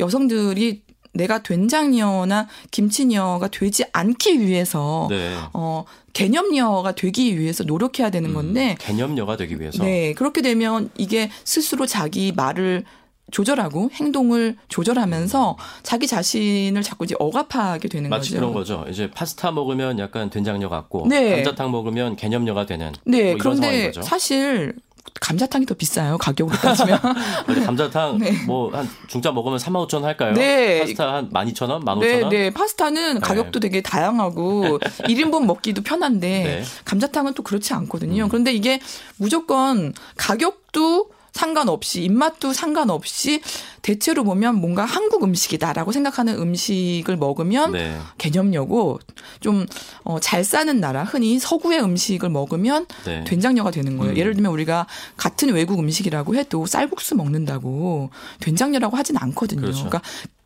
여성들이 0.00 0.82
내가 1.14 1.42
된장녀나 1.42 2.48
김치녀가 2.70 3.48
되지 3.48 3.84
않기 3.92 4.40
위해서 4.40 5.06
네. 5.10 5.34
어 5.52 5.84
개념녀가 6.12 6.92
되기 6.92 7.38
위해서 7.38 7.64
노력해야 7.64 8.10
되는 8.10 8.30
음, 8.30 8.34
건데 8.34 8.76
개념녀가 8.78 9.36
되기 9.36 9.58
위해서. 9.58 9.82
네 9.82 10.12
그렇게 10.12 10.42
되면 10.42 10.90
이게 10.96 11.30
스스로 11.44 11.86
자기 11.86 12.32
말을 12.32 12.84
조절하고 13.30 13.90
행동을 13.94 14.56
조절하면서 14.68 15.56
자기 15.82 16.06
자신을 16.06 16.82
자꾸 16.82 17.04
이제 17.04 17.14
억압하게 17.18 17.88
되는 17.88 18.10
마치 18.10 18.30
거죠. 18.30 18.40
그런 18.40 18.52
거죠. 18.52 18.86
이제 18.90 19.10
파스타 19.10 19.50
먹으면 19.50 19.98
약간 19.98 20.30
된장녀 20.30 20.68
같고 20.68 21.06
네. 21.08 21.36
감자탕 21.36 21.70
먹으면 21.70 22.16
개념녀가 22.16 22.66
되는 22.66 22.92
네, 23.04 23.30
뭐 23.30 23.38
그런데 23.40 23.86
거죠. 23.86 24.02
사실 24.02 24.74
감자탕이 25.20 25.66
더 25.66 25.74
비싸요. 25.74 26.18
가격으로 26.18 26.56
따지면. 26.56 26.98
감자탕 27.64 28.18
네. 28.18 28.32
뭐한 28.46 28.88
중짜 29.08 29.32
먹으면 29.32 29.58
3만 29.58 29.86
5천 29.86 29.94
원 29.94 30.04
할까요? 30.04 30.34
네. 30.34 30.80
파스타 30.80 31.14
한 31.14 31.30
12,000원, 31.30 31.84
15,000원? 31.84 32.00
네, 32.00 32.28
네. 32.28 32.50
파스타는 32.50 33.20
가격도 33.20 33.60
되게 33.60 33.80
다양하고 33.80 34.78
1인분 35.08 35.44
먹기도 35.46 35.82
편한데 35.82 36.28
네. 36.28 36.58
음. 36.58 36.64
감자탕은 36.84 37.34
또 37.34 37.42
그렇지 37.42 37.72
않거든요. 37.74 38.28
그런데 38.28 38.52
이게 38.52 38.80
무조건 39.16 39.92
가격도 40.16 41.10
상관없이 41.34 42.04
입맛도 42.04 42.52
상관없이 42.52 43.42
대체로 43.82 44.22
보면 44.24 44.54
뭔가 44.54 44.84
한국 44.84 45.24
음식이다라고 45.24 45.90
생각하는 45.90 46.38
음식을 46.38 47.16
먹으면 47.16 47.72
네. 47.72 47.98
개념려고 48.18 49.00
좀 49.40 49.66
어, 50.04 50.20
잘 50.20 50.44
사는 50.44 50.80
나라 50.80 51.02
흔히 51.02 51.40
서구의 51.40 51.82
음식을 51.82 52.30
먹으면 52.30 52.86
네. 53.04 53.24
된장녀가 53.24 53.72
되는 53.72 53.98
거예요. 53.98 54.12
음. 54.12 54.16
예를 54.16 54.34
들면 54.34 54.52
우리가 54.52 54.86
같은 55.16 55.52
외국 55.52 55.80
음식이라고 55.80 56.36
해도 56.36 56.66
쌀국수 56.66 57.16
먹는다고 57.16 58.10
된장녀라고 58.40 58.96
하진 58.96 59.16
않거든요. 59.16 59.60
그렇죠. 59.60 59.88
그러니까 59.88 60.02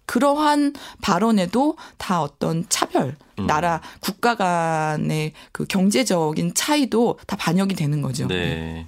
그러한 0.06 0.72
발언에도 1.02 1.76
다 1.98 2.22
어떤 2.22 2.64
차별, 2.70 3.14
음. 3.38 3.46
나라, 3.46 3.82
국가 4.00 4.36
간의 4.36 5.34
그 5.52 5.66
경제적인 5.66 6.54
차이도 6.54 7.18
다 7.26 7.36
반영이 7.36 7.74
되는 7.74 8.00
거죠. 8.00 8.26
네. 8.26 8.86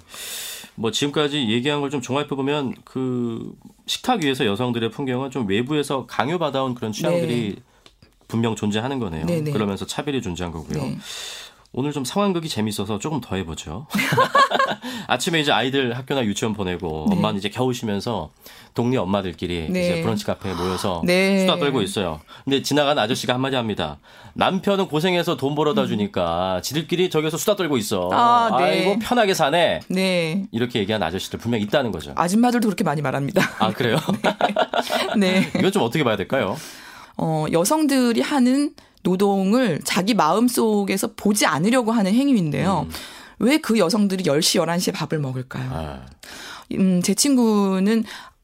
뭐 0.75 0.91
지금까지 0.91 1.49
얘기한 1.49 1.81
걸 1.81 1.89
좀 1.91 2.01
종합해 2.01 2.29
보면 2.29 2.73
그 2.85 3.53
식탁 3.85 4.23
위에서 4.23 4.45
여성들의 4.45 4.89
풍경은 4.91 5.29
좀 5.31 5.47
외부에서 5.47 6.05
강요받아온 6.07 6.75
그런 6.75 6.91
취향들이 6.91 7.57
분명 8.27 8.55
존재하는 8.55 8.99
거네요. 8.99 9.25
네, 9.25 9.41
네. 9.41 9.51
그러면서 9.51 9.85
차별이 9.85 10.21
존재한 10.21 10.53
거고요. 10.53 10.81
네. 10.81 10.97
오늘 11.73 11.93
좀 11.93 12.03
상황극이 12.03 12.49
재밌어서 12.49 12.99
조금 12.99 13.21
더 13.21 13.37
해보죠. 13.37 13.87
아침에 15.07 15.39
이제 15.39 15.53
아이들 15.53 15.97
학교나 15.97 16.25
유치원 16.25 16.53
보내고 16.53 17.05
네. 17.09 17.15
엄마는 17.15 17.37
이제 17.37 17.47
겨우 17.47 17.71
쉬면서 17.71 18.29
동네 18.73 18.97
엄마들끼리 18.97 19.69
네. 19.69 19.81
이제 19.81 20.01
브런치 20.01 20.25
카페에 20.25 20.53
모여서 20.53 21.01
네. 21.05 21.39
수다 21.39 21.57
떨고 21.57 21.81
있어요. 21.81 22.19
근데 22.43 22.61
지나간 22.61 22.99
아저씨가 22.99 23.33
한마디 23.33 23.55
합니다. 23.55 23.99
남편은 24.33 24.87
고생해서 24.89 25.37
돈 25.37 25.55
벌어다 25.55 25.85
주니까 25.87 26.59
지들끼리 26.61 27.09
저기서 27.09 27.37
수다 27.37 27.55
떨고 27.55 27.77
있어. 27.77 28.07
음. 28.07 28.13
아, 28.13 28.49
네. 28.57 28.63
아이고 28.63 28.99
편하게 28.99 29.33
사네. 29.33 29.79
네. 29.87 30.45
이렇게 30.51 30.79
얘기한 30.79 31.01
아저씨들 31.01 31.39
분명 31.39 31.61
있다는 31.61 31.93
거죠. 31.93 32.11
아줌마들도 32.17 32.67
그렇게 32.67 32.83
많이 32.83 33.01
말합니다. 33.01 33.49
아 33.59 33.71
그래요? 33.71 33.95
네. 35.17 35.49
이건 35.57 35.71
좀 35.71 35.83
어떻게 35.83 36.03
봐야 36.03 36.17
될까요? 36.17 36.57
어, 37.15 37.45
여성들이 37.49 38.19
하는 38.21 38.71
노동을 39.03 39.81
자기 39.83 40.13
마음 40.13 40.47
속에서 40.47 41.11
보지 41.15 41.45
않으려고 41.45 41.91
하는 41.91 42.13
행위인데요. 42.13 42.87
왜그 43.39 43.77
여성들이 43.79 44.23
10시, 44.25 44.61
11시에 44.63 44.93
밥을 44.93 45.19
먹을까요? 45.19 45.69
아, 45.73 46.05
음, 46.73 47.01
제 47.01 47.13
친구는 47.13 48.03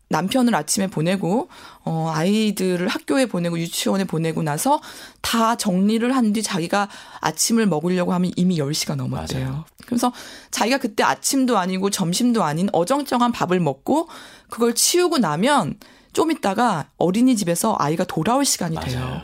남편을 0.09 0.55
아침에 0.55 0.87
보내고 0.87 1.49
어 1.83 2.11
아이들을 2.15 2.87
학교에 2.87 3.25
보내고 3.25 3.59
유치원에 3.59 4.05
보내고 4.05 4.41
나서 4.41 4.79
다 5.21 5.55
정리를 5.57 6.15
한 6.15 6.31
뒤 6.31 6.41
자기가 6.41 6.87
아침을 7.19 7.65
먹으려고 7.65 8.13
하면 8.13 8.31
이미 8.37 8.57
10시가 8.57 8.95
넘었대요. 8.95 9.45
맞아요. 9.45 9.65
그래서 9.85 10.13
자기가 10.49 10.77
그때 10.77 11.03
아침도 11.03 11.57
아니고 11.57 11.89
점심도 11.89 12.43
아닌 12.43 12.69
어정쩡한 12.71 13.33
밥을 13.33 13.59
먹고 13.59 14.07
그걸 14.49 14.73
치우고 14.73 15.17
나면 15.17 15.75
좀 16.13 16.31
있다가 16.31 16.87
어린이집에서 16.97 17.75
아이가 17.77 18.05
돌아올 18.05 18.45
시간이 18.45 18.77
돼요. 18.79 18.99
맞아요. 18.99 19.21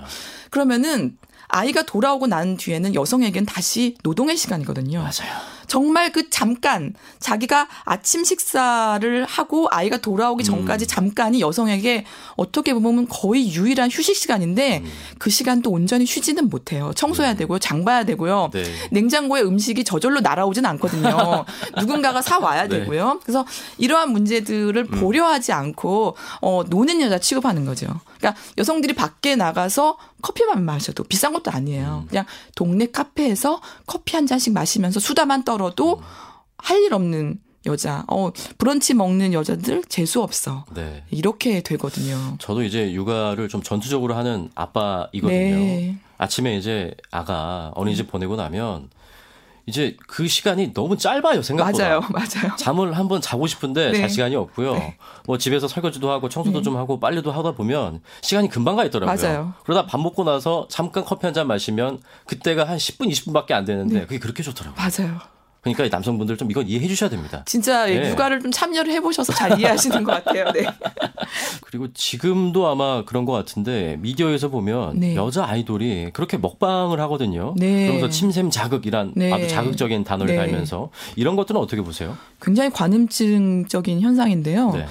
그러면은 0.53 1.17
아이가 1.47 1.81
돌아오고 1.81 2.27
난 2.27 2.57
뒤에는 2.57 2.93
여성에겐 2.93 3.47
다시 3.47 3.95
노동의 4.03 4.37
시간이거든요. 4.37 4.99
맞아요. 4.99 5.53
정말 5.65 6.11
그 6.11 6.29
잠깐 6.29 6.93
자기가 7.19 7.67
아침 7.85 8.23
식사를 8.23 9.25
하고 9.25 9.67
아이가 9.71 9.97
돌아오기 9.97 10.43
전까지 10.43 10.85
잠깐이 10.85 11.41
여성에게 11.41 12.05
어떻게 12.35 12.75
보면 12.75 13.07
거의 13.07 13.51
유일한 13.51 13.89
휴식 13.89 14.15
시간인데 14.15 14.83
그 15.17 15.31
시간도 15.31 15.71
온전히 15.71 16.05
쉬지는 16.05 16.49
못해요. 16.49 16.91
청소해야 16.95 17.33
되고요, 17.33 17.57
장 17.57 17.83
봐야 17.83 18.03
되고요. 18.03 18.51
네. 18.53 18.63
냉장고에 18.91 19.41
음식이 19.41 19.83
저절로 19.83 20.19
날아오진 20.19 20.67
않거든요. 20.67 21.45
누군가가 21.79 22.21
사 22.21 22.37
와야 22.37 22.67
네. 22.67 22.79
되고요. 22.79 23.19
그래서 23.23 23.43
이러한 23.79 24.11
문제들을 24.11 24.85
고려하지 24.87 25.53
않고 25.53 26.15
어 26.41 26.63
노는 26.67 27.01
여자 27.01 27.17
취급하는 27.17 27.65
거죠. 27.65 27.87
그러니까 28.23 28.41
여성들이 28.57 28.93
밖에 28.93 29.36
나가서 29.36 29.97
커피만 30.21 30.63
마셔도 30.63 31.03
비싼 31.03 31.33
것도 31.33 31.51
아니에요. 31.51 32.05
그냥 32.07 32.25
동네 32.55 32.86
카페에서 32.89 33.62
커피 33.86 34.15
한 34.15 34.25
잔씩 34.25 34.53
마시면서 34.53 35.01
수다만 35.01 35.43
떨어도 35.43 36.01
할 36.57 36.81
일 36.81 36.93
없는 36.93 37.39
여자. 37.65 38.05
어 38.07 38.31
브런치 38.57 38.93
먹는 38.93 39.33
여자들 39.33 39.83
재수 39.89 40.21
없어. 40.21 40.65
네. 40.73 41.03
이렇게 41.12 41.62
되거든요. 41.62 42.38
저도 42.39 42.63
이제 42.63 42.93
육아를 42.93 43.49
좀 43.49 43.62
전투적으로 43.62 44.15
하는 44.15 44.49
아빠이거든요. 44.55 45.55
네. 45.55 45.97
아침에 46.17 46.57
이제 46.57 46.93
아가 47.12 47.71
어린이집 47.75 48.09
보내고 48.09 48.38
나면 48.38 48.89
이제 49.65 49.95
그 50.08 50.28
시간이 50.28 50.73
너무 50.73 50.97
짧아요 50.97 51.41
생각보다. 51.41 51.84
맞아요, 51.84 52.02
맞아요. 52.12 52.56
잠을 52.58 52.97
한번 52.97 53.21
자고 53.21 53.47
싶은데 53.47 53.91
네. 53.91 53.99
잘 53.99 54.10
시간이 54.10 54.36
없고요. 54.36 54.73
네. 54.73 54.97
뭐 55.26 55.38
집에서 55.38 55.67
설거지도 55.69 56.12
하고 56.12 56.28
청소도 56.28 56.60
네. 56.60 56.63
좀 56.63 56.76
하고 56.76 56.99
빨래도 56.99 57.32
하다 57.32 57.54
보면 57.54 58.02
시간이 58.21 58.49
금방 58.49 58.76
가 58.76 58.84
있더라고요. 58.86 59.15
맞아요. 59.15 59.54
그러다 59.63 59.86
밥 59.86 59.99
먹고 60.02 60.23
나서 60.26 60.67
잠깐 60.69 61.06
커피 61.06 61.26
한 61.26 61.34
잔 61.34 61.47
마시면 61.47 61.99
그때가 62.28 62.65
한 62.65 62.78
10분, 62.78 63.10
20분밖에 63.10 63.54
안 63.54 63.65
되는데 63.65 63.99
네. 64.02 64.06
그게 64.06 64.19
그렇게 64.19 64.43
좋더라고요. 64.43 64.76
맞아요. 64.78 65.17
그러니까 65.63 65.86
이 65.86 65.89
남성분들 65.89 66.38
좀 66.38 66.52
이건 66.52 66.67
이해해 66.67 66.88
주셔야 66.88 67.10
됩니다. 67.10 67.43
진짜 67.45 67.86
네. 67.86 68.12
육아를 68.12 68.41
좀 68.41 68.52
참여를 68.52 68.91
해보셔서 68.93 69.32
잘 69.32 69.58
이해하시는 69.58 70.04
것 70.04 70.23
같아요. 70.23 70.52
네. 70.52 70.65
그리고 71.63 71.88
지금도 71.93 72.67
아마 72.67 73.06
그런 73.06 73.23
것 73.23 73.32
같은데 73.32 73.97
미디어에서 74.02 74.49
보면 74.49 74.99
네. 74.99 75.15
여자 75.15 75.45
아이돌이 75.45 76.12
그렇게 76.12 76.38
먹방을 76.38 76.99
하거든요. 77.02 77.54
네. 77.58 77.88
그러면서 77.88 78.10
침샘 78.10 78.49
자극이란 78.49 79.13
네. 79.15 79.32
아주 79.32 79.47
자극적인 79.47 80.04
단어를 80.04 80.36
네. 80.36 80.38
달면서 80.38 80.89
이런 81.15 81.38
것들은 81.38 81.60
어떻게 81.60 81.82
보세요? 81.82 82.17
굉장히 82.41 82.69
관음증적인 82.69 84.02
현상인데요. 84.02 84.71
네. 84.71 84.86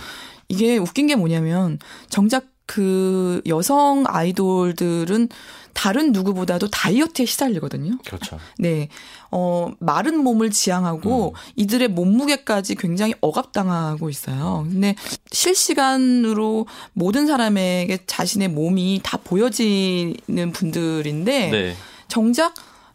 이게 0.48 0.78
웃긴 0.78 1.06
게 1.06 1.16
뭐냐면 1.16 1.78
정작 2.08 2.46
그 2.64 3.42
여성 3.46 4.04
아이돌들은 4.06 5.28
다른 5.74 6.12
누구보다도 6.12 6.68
다이어트에 6.68 7.26
시달리거든요. 7.26 7.98
그렇죠. 8.06 8.38
네. 8.58 8.88
어, 9.34 9.70
마른 9.78 10.22
몸을 10.22 10.50
지향하고 10.50 11.30
음. 11.30 11.52
이들의 11.56 11.88
몸무게까지 11.88 12.74
굉장히 12.74 13.14
억압당하고 13.22 14.10
있어요. 14.10 14.66
근데 14.70 14.94
실시간으로 15.30 16.66
모든 16.92 17.26
사람에게 17.26 18.00
자신의 18.06 18.48
몸이 18.48 19.00
다 19.02 19.18
보여지는 19.24 20.52
분들인데 20.52 21.50
네. 21.50 21.76
정작 22.08 22.54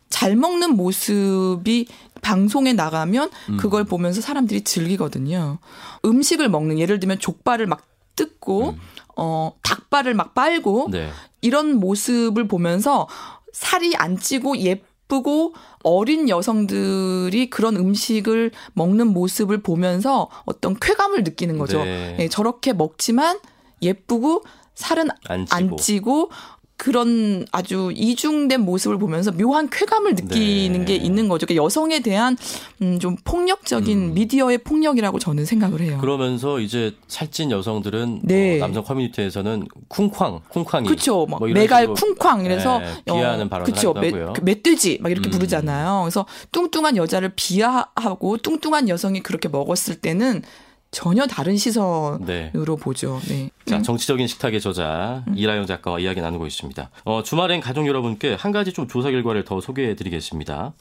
잘 0.10 0.36
먹는 0.36 0.78
모습이 0.78 1.88
방송에 2.22 2.74
나가면 2.74 3.32
음. 3.50 3.58
그걸 3.58 3.84
보면서 3.84 4.22
사람들이 4.22 4.62
즐기거든요. 4.62 5.58
음식을 6.06 6.50
먹는 6.50 6.78
예를 6.78 7.00
들면 7.00 7.18
족발을 7.20 7.66
막 7.66 7.84
뜯고 8.16 8.70
음. 8.70 8.80
어 9.16 9.54
닭발을 9.64 10.14
막 10.14 10.36
빨고 10.36 10.90
네. 10.92 11.10
이런 11.42 11.80
모습을 11.80 12.48
보면서 12.48 13.08
살이 13.54 13.96
안 13.96 14.20
찌고 14.20 14.60
예 14.60 14.84
쁘고 15.08 15.54
어린 15.84 16.30
여성들이 16.30 17.50
그런 17.50 17.76
음식을 17.78 18.52
먹는 18.74 19.08
모습을 19.08 19.62
보면서 19.62 20.30
어떤 20.46 20.76
쾌감을 20.80 21.24
느끼는 21.24 21.58
거죠. 21.58 21.84
네. 21.84 22.18
예, 22.20 22.28
저렇게 22.28 22.74
먹지만 22.74 23.40
예쁘고 23.82 24.44
살은 24.76 25.10
안 25.28 25.46
찌고. 25.46 25.56
안 25.56 25.78
찌고 25.78 26.30
그런 26.78 27.46
아주 27.52 27.92
이중된 27.96 28.62
모습을 28.62 29.00
보면서 29.00 29.32
묘한 29.32 29.68
쾌감을 29.70 30.14
느끼는 30.14 30.80
네. 30.82 30.86
게 30.86 30.96
있는 30.96 31.28
거죠. 31.28 31.48
그러니까 31.48 31.64
여성에 31.64 32.02
대한 32.02 32.38
음, 32.84 33.00
좀 33.00 33.18
폭력적인 33.24 33.98
음. 33.98 34.14
미디어의 34.14 34.60
폭력이라고 34.60 35.18
저는 35.18 35.46
생각을 35.46 35.82
해요. 35.82 35.98
그러면서 36.00 36.60
이제 36.60 36.94
살찐 37.08 37.50
여성들은 37.50 38.22
네. 38.24 38.58
어, 38.58 38.60
남성 38.60 38.84
커뮤니티에서는 38.84 39.68
쿵쾅, 39.88 40.42
쿵쾅이 40.50 40.88
그렇죠. 40.88 41.26
막뭐 41.26 41.48
메갈 41.48 41.88
쿵쾅 41.88 42.46
이래서 42.46 42.78
네, 42.78 42.94
비하하는 43.06 43.50
발언을 43.50 43.74
그쵸. 43.74 43.94
하고요. 43.96 44.34
그 44.34 44.42
멧돼지 44.42 45.00
막 45.02 45.12
이렇게 45.12 45.30
음. 45.30 45.32
부르잖아요. 45.32 46.02
그래서 46.04 46.28
뚱뚱한 46.52 46.96
여자를 46.96 47.34
비하하고 47.36 48.38
뚱뚱한 48.38 48.88
여성이 48.88 49.22
그렇게 49.22 49.50
먹었을 49.50 49.96
때는 49.96 50.44
전혀 50.92 51.28
다른 51.28 51.58
시선으로 51.58 52.26
네. 52.26 52.52
보죠. 52.80 53.20
네. 53.28 53.50
자, 53.66 53.82
정치적인 53.82 54.28
식탁의 54.28 54.62
저자 54.62 55.24
이라영 55.36 55.66
작가와 55.66 56.00
이야기 56.00 56.22
나누고 56.22 56.48
있습니다. 56.48 56.90
어, 57.04 57.24
주말엔 57.24 57.60
가족 57.62 57.88
여러분께 57.88 58.36
한 58.36 58.52
가지 58.52 58.74
좀 58.74 58.88
조사 58.88 59.12
결과를 59.12 59.44
더 59.44 59.60
소개해 59.60 59.96
드리겠습니다. 59.96 60.74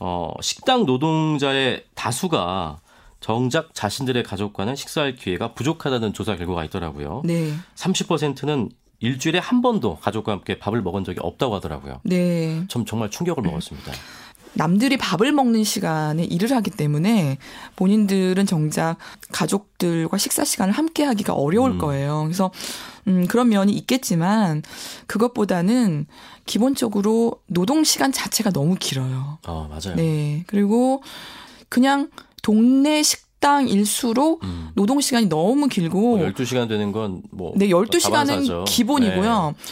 어, 0.00 0.32
식당 0.40 0.84
노동자의 0.84 1.84
다수가 1.94 2.80
정작 3.20 3.72
자신들의 3.72 4.24
가족과는 4.24 4.74
식사할 4.74 5.14
기회가 5.14 5.54
부족하다는 5.54 6.12
조사 6.12 6.36
결과가 6.36 6.64
있더라고요. 6.64 7.22
네. 7.24 7.52
30%는 7.76 8.70
일주일에 8.98 9.38
한 9.38 9.62
번도 9.62 9.96
가족과 9.96 10.32
함께 10.32 10.58
밥을 10.58 10.82
먹은 10.82 11.04
적이 11.04 11.20
없다고 11.22 11.54
하더라고요. 11.56 12.00
네. 12.04 12.64
전 12.68 12.84
정말 12.84 13.10
충격을 13.10 13.42
먹었습니다. 13.42 13.92
남들이 14.54 14.96
밥을 14.96 15.32
먹는 15.32 15.64
시간에 15.64 16.24
일을 16.24 16.52
하기 16.52 16.70
때문에 16.70 17.38
본인들은 17.76 18.46
정작 18.46 18.96
가족들과 19.32 20.18
식사 20.18 20.44
시간을 20.44 20.74
함께 20.74 21.04
하기가 21.04 21.34
어려울 21.34 21.72
음. 21.72 21.78
거예요. 21.78 22.22
그래서 22.24 22.50
음 23.08 23.26
그런 23.26 23.48
면이 23.48 23.72
있겠지만 23.72 24.62
그것보다는 25.06 26.06
기본적으로 26.46 27.40
노동 27.46 27.84
시간 27.84 28.12
자체가 28.12 28.50
너무 28.50 28.76
길어요. 28.78 29.38
어, 29.46 29.68
맞아요. 29.68 29.96
네. 29.96 30.44
그리고 30.46 31.02
그냥 31.68 32.10
동네 32.42 33.02
식당 33.02 33.68
일수록 33.68 34.42
음. 34.44 34.70
노동 34.74 35.00
시간이 35.00 35.26
너무 35.26 35.68
길고 35.68 36.18
뭐 36.18 36.28
12시간 36.28 36.68
되는 36.68 36.92
건 36.92 37.22
뭐. 37.30 37.52
네, 37.56 37.68
12시간은 37.68 38.02
다반사죠. 38.02 38.64
기본이고요. 38.68 39.54
네. 39.56 39.64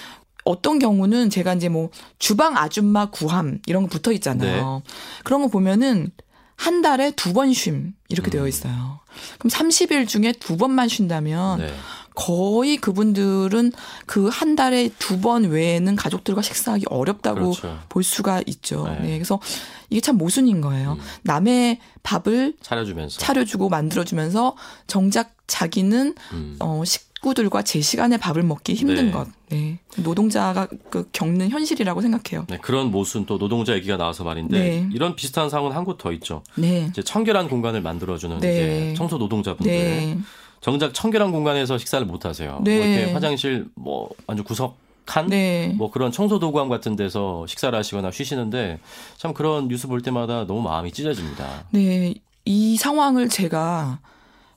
어떤 0.44 0.78
경우는 0.78 1.30
제가 1.30 1.54
이제 1.54 1.68
뭐 1.68 1.90
주방 2.18 2.56
아줌마 2.56 3.10
구함 3.10 3.60
이런 3.66 3.82
거 3.84 3.88
붙어 3.88 4.12
있잖아요. 4.12 4.82
네. 4.84 4.92
그런 5.24 5.42
거 5.42 5.48
보면은 5.48 6.10
한 6.56 6.82
달에 6.82 7.10
두 7.12 7.32
번 7.32 7.50
쉼 7.50 7.92
이렇게 8.08 8.28
음. 8.28 8.32
되어 8.32 8.48
있어요. 8.48 9.00
그럼 9.38 9.50
30일 9.50 10.06
중에 10.06 10.32
두 10.32 10.56
번만 10.56 10.88
쉰다면 10.88 11.58
네. 11.60 11.74
거의 12.14 12.76
그분들은 12.76 13.72
그 14.06 14.28
한 14.28 14.56
달에 14.56 14.90
두 14.98 15.20
번 15.20 15.44
외에는 15.44 15.96
가족들과 15.96 16.42
식사하기 16.42 16.86
어렵다고 16.90 17.52
그렇죠. 17.52 17.78
볼 17.88 18.02
수가 18.04 18.42
있죠. 18.46 18.84
네. 18.88 18.98
네. 19.00 19.08
그래서 19.18 19.40
이게 19.88 20.00
참 20.02 20.16
모순인 20.18 20.60
거예요. 20.60 20.92
음. 20.94 21.00
남의 21.22 21.78
밥을 22.02 22.56
차려주면서. 22.60 23.18
차려주고 23.20 23.68
만들어주면서 23.70 24.56
정작 24.86 25.34
자기는 25.46 26.14
음. 26.32 26.56
어, 26.60 26.82
식 26.84 27.09
구들과 27.22 27.62
제 27.62 27.80
시간에 27.80 28.16
밥을 28.16 28.42
먹기 28.42 28.74
힘든 28.74 29.06
네. 29.06 29.10
것. 29.10 29.28
네. 29.50 29.78
노동자가 29.98 30.66
그 30.88 31.08
겪는 31.12 31.50
현실이라고 31.50 32.00
생각해요. 32.00 32.46
네, 32.48 32.58
그런 32.62 32.90
모순 32.90 33.26
또 33.26 33.36
노동자 33.38 33.74
얘기가 33.74 33.96
나와서 33.96 34.24
말인데 34.24 34.58
네. 34.58 34.88
이런 34.92 35.14
비슷한 35.16 35.50
상황은 35.50 35.76
한 35.76 35.84
곳 35.84 35.98
더 35.98 36.12
있죠. 36.12 36.42
네. 36.56 36.86
이제 36.90 37.02
청결한 37.02 37.48
공간을 37.48 37.82
만들어주는 37.82 38.38
네. 38.38 38.52
이제 38.52 38.94
청소 38.96 39.18
노동자분들. 39.18 39.70
네. 39.70 40.18
정작 40.60 40.92
청결한 40.94 41.32
공간에서 41.32 41.78
식사를 41.78 42.06
못 42.06 42.24
하세요. 42.24 42.60
네. 42.64 42.78
뭐 42.78 42.86
이렇게 42.86 43.12
화장실 43.12 43.66
뭐 43.74 44.08
아주 44.26 44.44
구석한 44.44 45.26
네. 45.28 45.74
뭐 45.76 45.90
그런 45.90 46.12
청소 46.12 46.38
도구함 46.38 46.68
같은 46.68 46.96
데서 46.96 47.46
식사를 47.46 47.76
하시거나 47.78 48.10
쉬시는데 48.10 48.78
참 49.16 49.34
그런 49.34 49.68
뉴스 49.68 49.88
볼 49.88 50.00
때마다 50.02 50.46
너무 50.46 50.62
마음이 50.62 50.92
찢어집니다. 50.92 51.64
네. 51.70 52.14
이 52.46 52.76
상황을 52.76 53.28
제가 53.28 54.00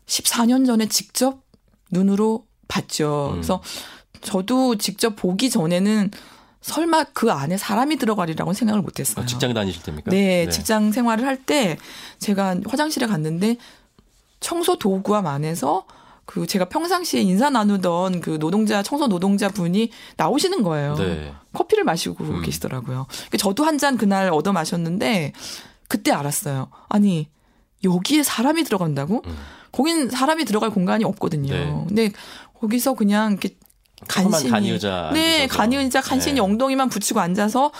14년 0.05 0.65
전에 0.65 0.87
직접 0.87 1.41
눈으로 1.91 2.45
봤죠. 2.67 3.27
음. 3.29 3.35
그래서 3.35 3.61
저도 4.21 4.75
직접 4.77 5.15
보기 5.15 5.49
전에는 5.49 6.11
설마 6.61 7.03
그 7.13 7.31
안에 7.31 7.57
사람이 7.57 7.97
들어가리라고 7.97 8.53
생각을 8.53 8.81
못 8.81 8.99
했어요. 8.99 9.23
어, 9.23 9.25
직장 9.25 9.53
다니실 9.53 9.83
때입니까? 9.83 10.11
네, 10.11 10.47
직장 10.49 10.91
생활을 10.93 11.25
할 11.25 11.37
때 11.45 11.77
제가 12.19 12.55
화장실에 12.65 13.05
갔는데 13.05 13.57
청소 14.39 14.77
도구함 14.77 15.27
안에서 15.27 15.85
그 16.25 16.47
제가 16.47 16.69
평상시에 16.69 17.19
인사 17.21 17.49
나누던 17.49 18.21
그 18.21 18.39
노동자 18.39 18.81
청소 18.81 19.07
노동자 19.07 19.49
분이 19.49 19.91
나오시는 20.15 20.63
거예요. 20.63 20.95
네. 20.95 21.33
커피를 21.51 21.83
마시고 21.83 22.23
음. 22.23 22.41
계시더라고요. 22.43 23.07
그러니까 23.09 23.37
저도 23.37 23.65
한 23.65 23.77
잔 23.77 23.97
그날 23.97 24.29
얻어 24.29 24.53
마셨는데 24.53 25.33
그때 25.89 26.11
알았어요. 26.13 26.69
아니 26.87 27.27
여기에 27.83 28.23
사람이 28.23 28.63
들어간다고? 28.63 29.21
음. 29.25 29.35
거긴 29.73 30.09
사람이 30.09 30.45
들어갈 30.45 30.69
공간이 30.69 31.03
없거든요. 31.03 31.51
네. 31.51 31.83
근데 31.87 32.11
거기서 32.61 32.93
그냥 32.93 33.31
이렇게 33.31 33.57
간신히 34.07 34.51
간이의자 34.51 35.11
네. 35.13 35.47
간이의자 35.47 35.99
간신히 36.01 36.35
네. 36.35 36.41
엉덩이만 36.41 36.87
붙이고 36.87 37.19
앉아서 37.19 37.71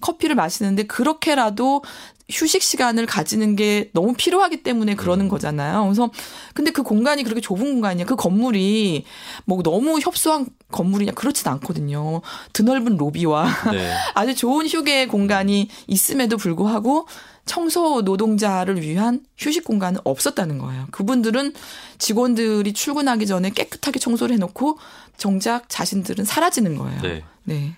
커피를 0.00 0.34
마시는데 0.36 0.84
그렇게라도 0.84 1.82
휴식 2.30 2.62
시간을 2.62 3.06
가지는 3.06 3.56
게 3.56 3.90
너무 3.92 4.14
필요하기 4.14 4.62
때문에 4.62 4.94
그러는 4.94 5.26
음. 5.26 5.28
거잖아요. 5.28 5.82
그래서 5.82 6.10
근데 6.54 6.70
그 6.70 6.82
공간이 6.82 7.24
그렇게 7.24 7.40
좁은 7.40 7.64
공간이야. 7.64 8.06
그 8.06 8.14
건물이 8.14 9.04
뭐 9.44 9.62
너무 9.62 9.98
협소한 10.00 10.46
건물이냐 10.70 11.12
그렇진 11.12 11.48
않거든요. 11.48 12.22
드넓은 12.52 12.96
로비와 12.96 13.46
네. 13.72 13.92
아주 14.14 14.34
좋은 14.36 14.68
휴게 14.68 15.08
공간이 15.08 15.68
있음에도 15.88 16.36
불구하고 16.36 17.06
청소 17.50 18.02
노동자를 18.02 18.80
위한 18.80 19.24
휴식 19.36 19.64
공간은 19.64 19.98
없었다는 20.04 20.58
거예요. 20.58 20.86
그분들은 20.92 21.52
직원들이 21.98 22.72
출근하기 22.72 23.26
전에 23.26 23.50
깨끗하게 23.50 23.98
청소를 23.98 24.34
해놓고 24.36 24.78
정작 25.16 25.68
자신들은 25.68 26.24
사라지는 26.24 26.78
거예요. 26.78 27.02
네. 27.02 27.24
네. 27.42 27.72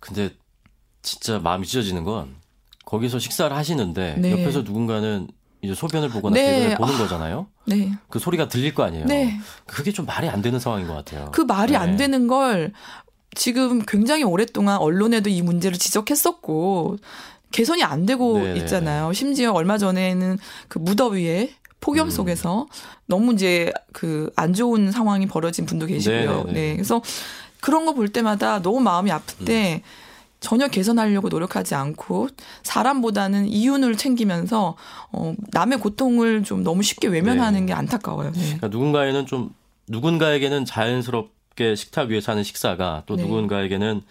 근데 0.00 0.34
진짜 1.00 1.38
마음이 1.38 1.66
찢어지는 1.66 2.04
건 2.04 2.36
거기서 2.84 3.18
식사를 3.18 3.56
하시는데 3.56 4.16
네. 4.18 4.32
옆에서 4.32 4.60
누군가는 4.60 5.26
이제 5.62 5.72
소변을 5.74 6.10
보거나 6.10 6.34
네. 6.34 6.50
대변을 6.50 6.76
보는 6.76 6.94
아. 6.96 6.98
거잖아요. 6.98 7.46
네. 7.64 7.90
그 8.10 8.18
소리가 8.18 8.48
들릴 8.48 8.74
거 8.74 8.82
아니에요. 8.82 9.06
네. 9.06 9.40
그게 9.64 9.92
좀 9.92 10.04
말이 10.04 10.28
안 10.28 10.42
되는 10.42 10.60
상황인 10.60 10.86
것 10.88 10.92
같아요. 10.92 11.30
그 11.32 11.40
말이 11.40 11.72
네. 11.72 11.78
안 11.78 11.96
되는 11.96 12.26
걸 12.26 12.74
지금 13.34 13.80
굉장히 13.86 14.24
오랫동안 14.24 14.76
언론에도 14.76 15.30
이 15.30 15.40
문제를 15.40 15.78
지적했었고 15.78 16.98
개선이 17.52 17.82
안 17.82 18.06
되고 18.06 18.38
네네네. 18.38 18.60
있잖아요. 18.60 19.12
심지어 19.12 19.52
얼마 19.52 19.76
전에는 19.78 20.38
그 20.68 20.78
무더위에 20.78 21.50
폭염 21.80 22.08
음. 22.08 22.10
속에서 22.10 22.66
너무 23.06 23.32
이제 23.34 23.72
그 23.92 24.30
안 24.36 24.52
좋은 24.54 24.92
상황이 24.92 25.26
벌어진 25.26 25.66
분도 25.66 25.86
계시고요. 25.86 26.44
네네네. 26.44 26.52
네. 26.52 26.72
그래서 26.76 27.02
그런 27.60 27.84
거 27.86 27.92
볼 27.92 28.08
때마다 28.08 28.60
너무 28.62 28.80
마음이 28.80 29.10
아픈데 29.10 29.82
전혀 30.40 30.68
개선하려고 30.68 31.28
노력하지 31.28 31.74
않고 31.74 32.28
사람보다는 32.62 33.46
이윤을 33.48 33.96
챙기면서 33.96 34.76
어 35.12 35.34
남의 35.52 35.80
고통을 35.80 36.44
좀 36.44 36.62
너무 36.64 36.82
쉽게 36.82 37.08
외면하는 37.08 37.60
네. 37.60 37.66
게 37.66 37.72
안타까워요. 37.74 38.30
네. 38.32 38.40
그러니까 38.42 38.68
누군가에는 38.68 39.26
좀 39.26 39.50
누군가에게는 39.88 40.64
자연스럽게 40.64 41.74
식탁 41.74 42.08
위에서 42.08 42.32
하는 42.32 42.42
식사가 42.44 43.02
또 43.06 43.16
네. 43.16 43.22
누군가에게는 43.24 44.02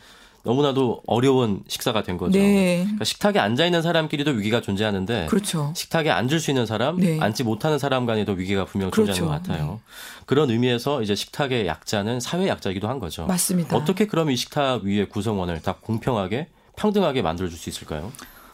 너무나도 0.43 1.01
어려운 1.05 1.61
식사가 1.67 2.03
된 2.03 2.17
거죠. 2.17 2.37
네. 2.39 2.81
그러니까 2.83 3.05
식탁에 3.05 3.39
앉아 3.39 3.65
있는 3.65 3.81
사람끼리도 3.81 4.31
위기가 4.31 4.61
존재하는데 4.61 5.27
그렇죠. 5.27 5.73
식탁에 5.75 6.09
앉을 6.09 6.39
수 6.39 6.51
있는 6.51 6.65
사람, 6.65 6.97
네. 6.97 7.19
앉지 7.19 7.43
못하는 7.43 7.77
사람 7.79 8.05
간에도 8.05 8.31
위기가 8.33 8.65
분명 8.65 8.89
그렇죠. 8.91 9.13
존재하는 9.13 9.41
것 9.43 9.47
같아요. 9.47 9.79
그런 10.25 10.49
의미에서 10.49 11.01
이제 11.01 11.15
식탁의 11.15 11.67
약자는 11.67 12.19
사회 12.19 12.47
약자이기도 12.47 12.87
한 12.87 12.99
거죠. 12.99 13.25
맞습니다. 13.25 13.75
어떻게 13.75 14.07
그럼 14.07 14.31
이 14.31 14.35
식탁 14.35 14.83
위의 14.83 15.09
구성원을 15.09 15.61
다 15.61 15.75
공평하게 15.81 16.47
평등하게 16.77 17.21
만들어 17.21 17.49
줄 17.49 17.57
수 17.57 17.69
있을까요? 17.69 18.11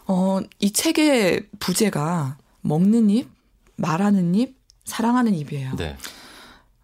어, 0.07 0.39
이 0.59 0.71
책의 0.71 1.47
부제가 1.59 2.37
먹는 2.61 3.09
입, 3.09 3.29
말하는 3.75 4.33
입, 4.35 4.55
사랑하는 4.85 5.33
입이에요. 5.35 5.75
네. 5.77 5.95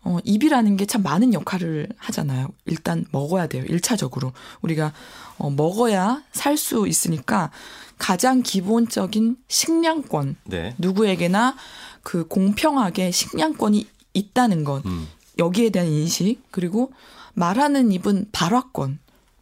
어, 0.03 0.17
입이라는 0.23 0.77
게 0.77 0.85
참 0.85 1.03
많은 1.03 1.33
역할을 1.33 1.87
하잖아요. 1.97 2.49
일단 2.65 3.05
먹어야 3.11 3.47
돼요. 3.47 3.63
일차적으로 3.67 4.33
우리가 4.61 4.93
어, 5.37 5.49
먹어야 5.49 6.23
살 6.31 6.57
수 6.57 6.87
있으니까 6.87 7.51
가장 7.97 8.41
기본적인 8.41 9.37
식량권, 9.47 10.35
네. 10.45 10.73
누구에게나 10.79 11.55
그 12.01 12.27
공평하게 12.27 13.11
식량권이 13.11 13.87
있다는 14.13 14.63
것, 14.63 14.83
음. 14.85 15.07
여기에 15.37 15.69
대한 15.69 15.87
인식, 15.87 16.41
그리고 16.49 16.91
말하는 17.33 17.91
입은 17.91 18.25
발화권, 18.31 18.97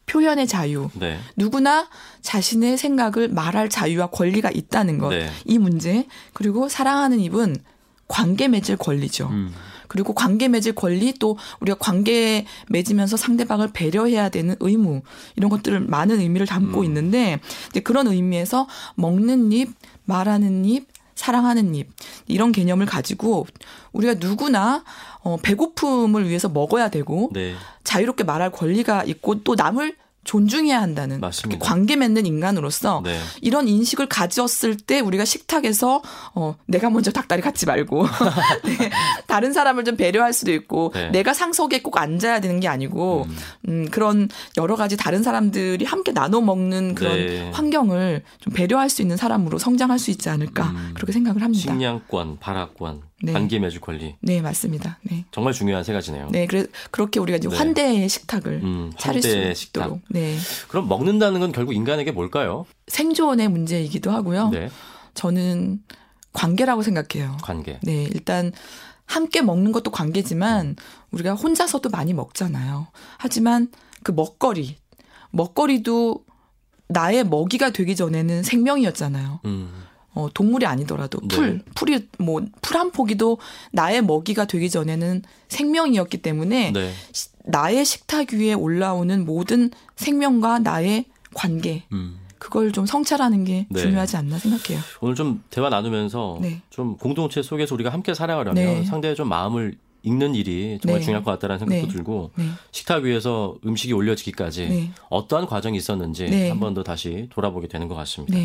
표현의 0.05 0.45
자유, 0.47 0.89
네. 0.93 1.19
누구나 1.37 1.87
자신의 2.21 2.77
생각을 2.77 3.29
말할 3.29 3.69
자유와 3.69 4.07
권리가 4.07 4.51
있다는 4.51 4.97
것, 4.97 5.09
네. 5.09 5.29
이 5.45 5.57
문제, 5.57 6.05
그리고 6.33 6.67
사랑하는 6.67 7.19
입은 7.21 7.55
관계 8.09 8.47
맺을 8.49 8.75
권리죠. 8.77 9.27
음. 9.29 9.53
그리고 9.89 10.13
관계 10.13 10.47
맺을 10.47 10.73
권리 10.73 11.13
또 11.19 11.37
우리가 11.59 11.77
관계 11.77 12.45
맺으면서 12.69 13.17
상대방을 13.17 13.71
배려해야 13.73 14.29
되는 14.29 14.55
의무 14.61 15.01
이런 15.35 15.49
것들을 15.49 15.81
많은 15.81 16.21
의미를 16.21 16.47
담고 16.47 16.79
음. 16.79 16.85
있는데 16.85 17.39
이제 17.69 17.81
그런 17.81 18.07
의미에서 18.07 18.67
먹는 18.95 19.51
입, 19.51 19.71
말하는 20.05 20.63
입, 20.63 20.87
사랑하는 21.15 21.75
입 21.75 21.89
이런 22.27 22.53
개념을 22.53 22.85
가지고 22.85 23.45
우리가 23.91 24.15
누구나 24.19 24.85
어 25.21 25.35
배고픔을 25.43 26.29
위해서 26.29 26.47
먹어야 26.47 26.89
되고 26.89 27.29
네. 27.33 27.55
자유롭게 27.83 28.23
말할 28.23 28.51
권리가 28.51 29.03
있고 29.03 29.43
또 29.43 29.55
남을 29.55 29.97
존중해야 30.25 30.81
한다는 30.81 31.19
맞습니다. 31.19 31.65
관계 31.65 31.95
맺는 31.95 32.25
인간으로서 32.25 33.01
네. 33.03 33.19
이런 33.41 33.67
인식을 33.67 34.07
가졌을 34.07 34.75
때 34.77 34.99
우리가 34.99 35.25
식탁에서 35.25 36.01
어 36.35 36.55
내가 36.67 36.89
먼저 36.89 37.11
닭다리 37.11 37.41
갖지 37.41 37.65
말고 37.65 38.05
네, 38.65 38.89
다른 39.27 39.53
사람을 39.53 39.85
좀 39.85 39.95
배려할 39.95 40.33
수도 40.33 40.51
있고 40.51 40.91
네. 40.93 41.09
내가 41.09 41.33
상석에 41.33 41.81
꼭 41.81 41.97
앉아야 41.97 42.41
되는 42.41 42.59
게 42.59 42.67
아니고 42.67 43.27
음, 43.69 43.87
그런 43.89 44.29
여러 44.57 44.75
가지 44.75 44.97
다른 44.97 45.23
사람들이 45.23 45.85
함께 45.85 46.11
나눠 46.11 46.41
먹는 46.41 46.95
그런 46.95 47.13
네. 47.15 47.49
환경을 47.51 48.23
좀 48.39 48.53
배려할 48.53 48.89
수 48.89 49.01
있는 49.01 49.17
사람으로 49.17 49.57
성장할 49.57 49.99
수 49.99 50.11
있지 50.11 50.29
않을까 50.29 50.65
음. 50.65 50.91
그렇게 50.95 51.11
생각을 51.13 51.41
합니다. 51.41 51.71
식량권, 51.71 52.39
발화권, 52.39 53.08
네. 53.21 53.33
관계 53.33 53.59
맺을 53.59 53.81
권리. 53.81 54.15
네 54.21 54.41
맞습니다. 54.41 54.97
네. 55.03 55.25
정말 55.31 55.53
중요한 55.53 55.83
세 55.83 55.91
가지네요. 55.93 56.29
네, 56.31 56.45
그래 56.47 56.65
그렇게 56.91 57.19
우리가 57.19 57.37
이제 57.37 57.49
네. 57.49 57.55
환대의 57.57 58.07
식탁을 58.07 58.61
음, 58.63 58.91
차릴 58.97 59.21
수 59.21 59.27
환대의 59.29 59.55
식탁. 59.55 59.81
있도록 59.85 60.01
네. 60.09 60.37
그럼 60.69 60.87
먹는다는 60.87 61.39
건 61.39 61.51
결국 61.51 61.73
인간에게 61.73 62.11
뭘까요? 62.11 62.65
생존의 62.87 63.49
문제이기도 63.49 64.11
하고요. 64.11 64.49
네. 64.49 64.69
저는 65.15 65.81
관계라고 66.33 66.81
생각해요. 66.81 67.37
관계. 67.41 67.79
네, 67.83 68.03
일단 68.03 68.51
함께 69.05 69.41
먹는 69.41 69.71
것도 69.71 69.91
관계지만 69.91 70.75
우리가 71.11 71.33
혼자서도 71.33 71.89
많이 71.89 72.13
먹잖아요. 72.13 72.87
하지만 73.17 73.69
그 74.03 74.11
먹거리, 74.11 74.77
먹거리도 75.31 76.23
나의 76.87 77.23
먹이가 77.23 77.71
되기 77.71 77.95
전에는 77.95 78.43
생명이었잖아요. 78.43 79.41
음. 79.45 79.83
어, 80.19 80.29
동물이 80.33 80.65
아니더라도 80.65 81.19
네. 81.21 81.27
풀, 81.35 81.61
풀이 81.75 82.07
뭐 82.17 82.41
풀 82.61 82.77
한 82.77 82.91
포기도 82.91 83.37
나의 83.71 84.01
먹이가 84.03 84.45
되기 84.45 84.69
전에는 84.69 85.21
생명이었기 85.47 86.17
때문에 86.21 86.71
네. 86.71 86.91
시- 87.11 87.29
나의 87.45 87.83
식탁 87.85 88.33
위에 88.33 88.53
올라오는 88.53 89.25
모든 89.25 89.71
생명과 89.95 90.59
나의 90.59 91.05
관계 91.33 91.83
음. 91.91 92.19
그걸 92.37 92.71
좀 92.71 92.85
성찰하는 92.85 93.43
게 93.43 93.65
네. 93.69 93.81
중요하지 93.81 94.17
않나 94.17 94.37
생각해요. 94.39 94.79
오늘 95.01 95.15
좀 95.15 95.43
대화 95.49 95.69
나누면서 95.69 96.39
네. 96.41 96.61
좀 96.69 96.95
공동체 96.97 97.41
속에서 97.41 97.75
우리가 97.75 97.89
함께 97.91 98.13
살아가려면 98.13 98.55
네. 98.55 98.85
상대의 98.85 99.15
좀 99.15 99.27
마음을 99.29 99.75
읽는 100.03 100.33
일이 100.35 100.79
정말 100.81 100.99
네. 101.01 101.05
중요할 101.05 101.23
것 101.25 101.31
같다는 101.31 101.59
생각도 101.59 101.87
네. 101.87 101.91
들고 101.93 102.31
네. 102.37 102.45
식탁 102.71 103.03
위에서 103.03 103.55
음식이 103.65 103.91
올려지기까지 103.91 104.69
네. 104.69 104.91
어떠한 105.09 105.47
과정이 105.47 105.77
있었는지 105.77 106.25
네. 106.29 106.47
한번 106.49 106.73
더 106.73 106.83
다시 106.83 107.27
돌아보게 107.31 107.67
되는 107.67 107.89
것 107.89 107.95
같습니다. 107.95 108.37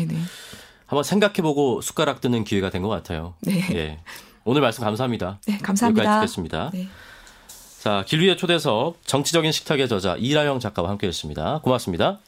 한번 0.85 1.03
생각해보고 1.03 1.81
숟가락 1.81 2.21
드는 2.21 2.43
기회가 2.43 2.69
된 2.69 2.81
것 2.81 2.89
같아요. 2.89 3.33
네. 3.41 3.65
예. 3.73 3.99
오늘 4.43 4.61
말씀 4.61 4.83
감사합니다. 4.83 5.39
네, 5.47 5.57
감사합니다. 5.57 6.03
여기까지 6.03 6.27
듣겠습니다. 6.27 6.69
네. 6.73 6.87
자, 7.81 8.03
길 8.07 8.21
위의 8.21 8.37
초대석 8.37 8.97
정치적인 9.05 9.51
식탁의 9.51 9.87
저자 9.87 10.15
이라영 10.17 10.59
작가와 10.59 10.89
함께했습니다. 10.89 11.59
고맙습니다. 11.63 12.19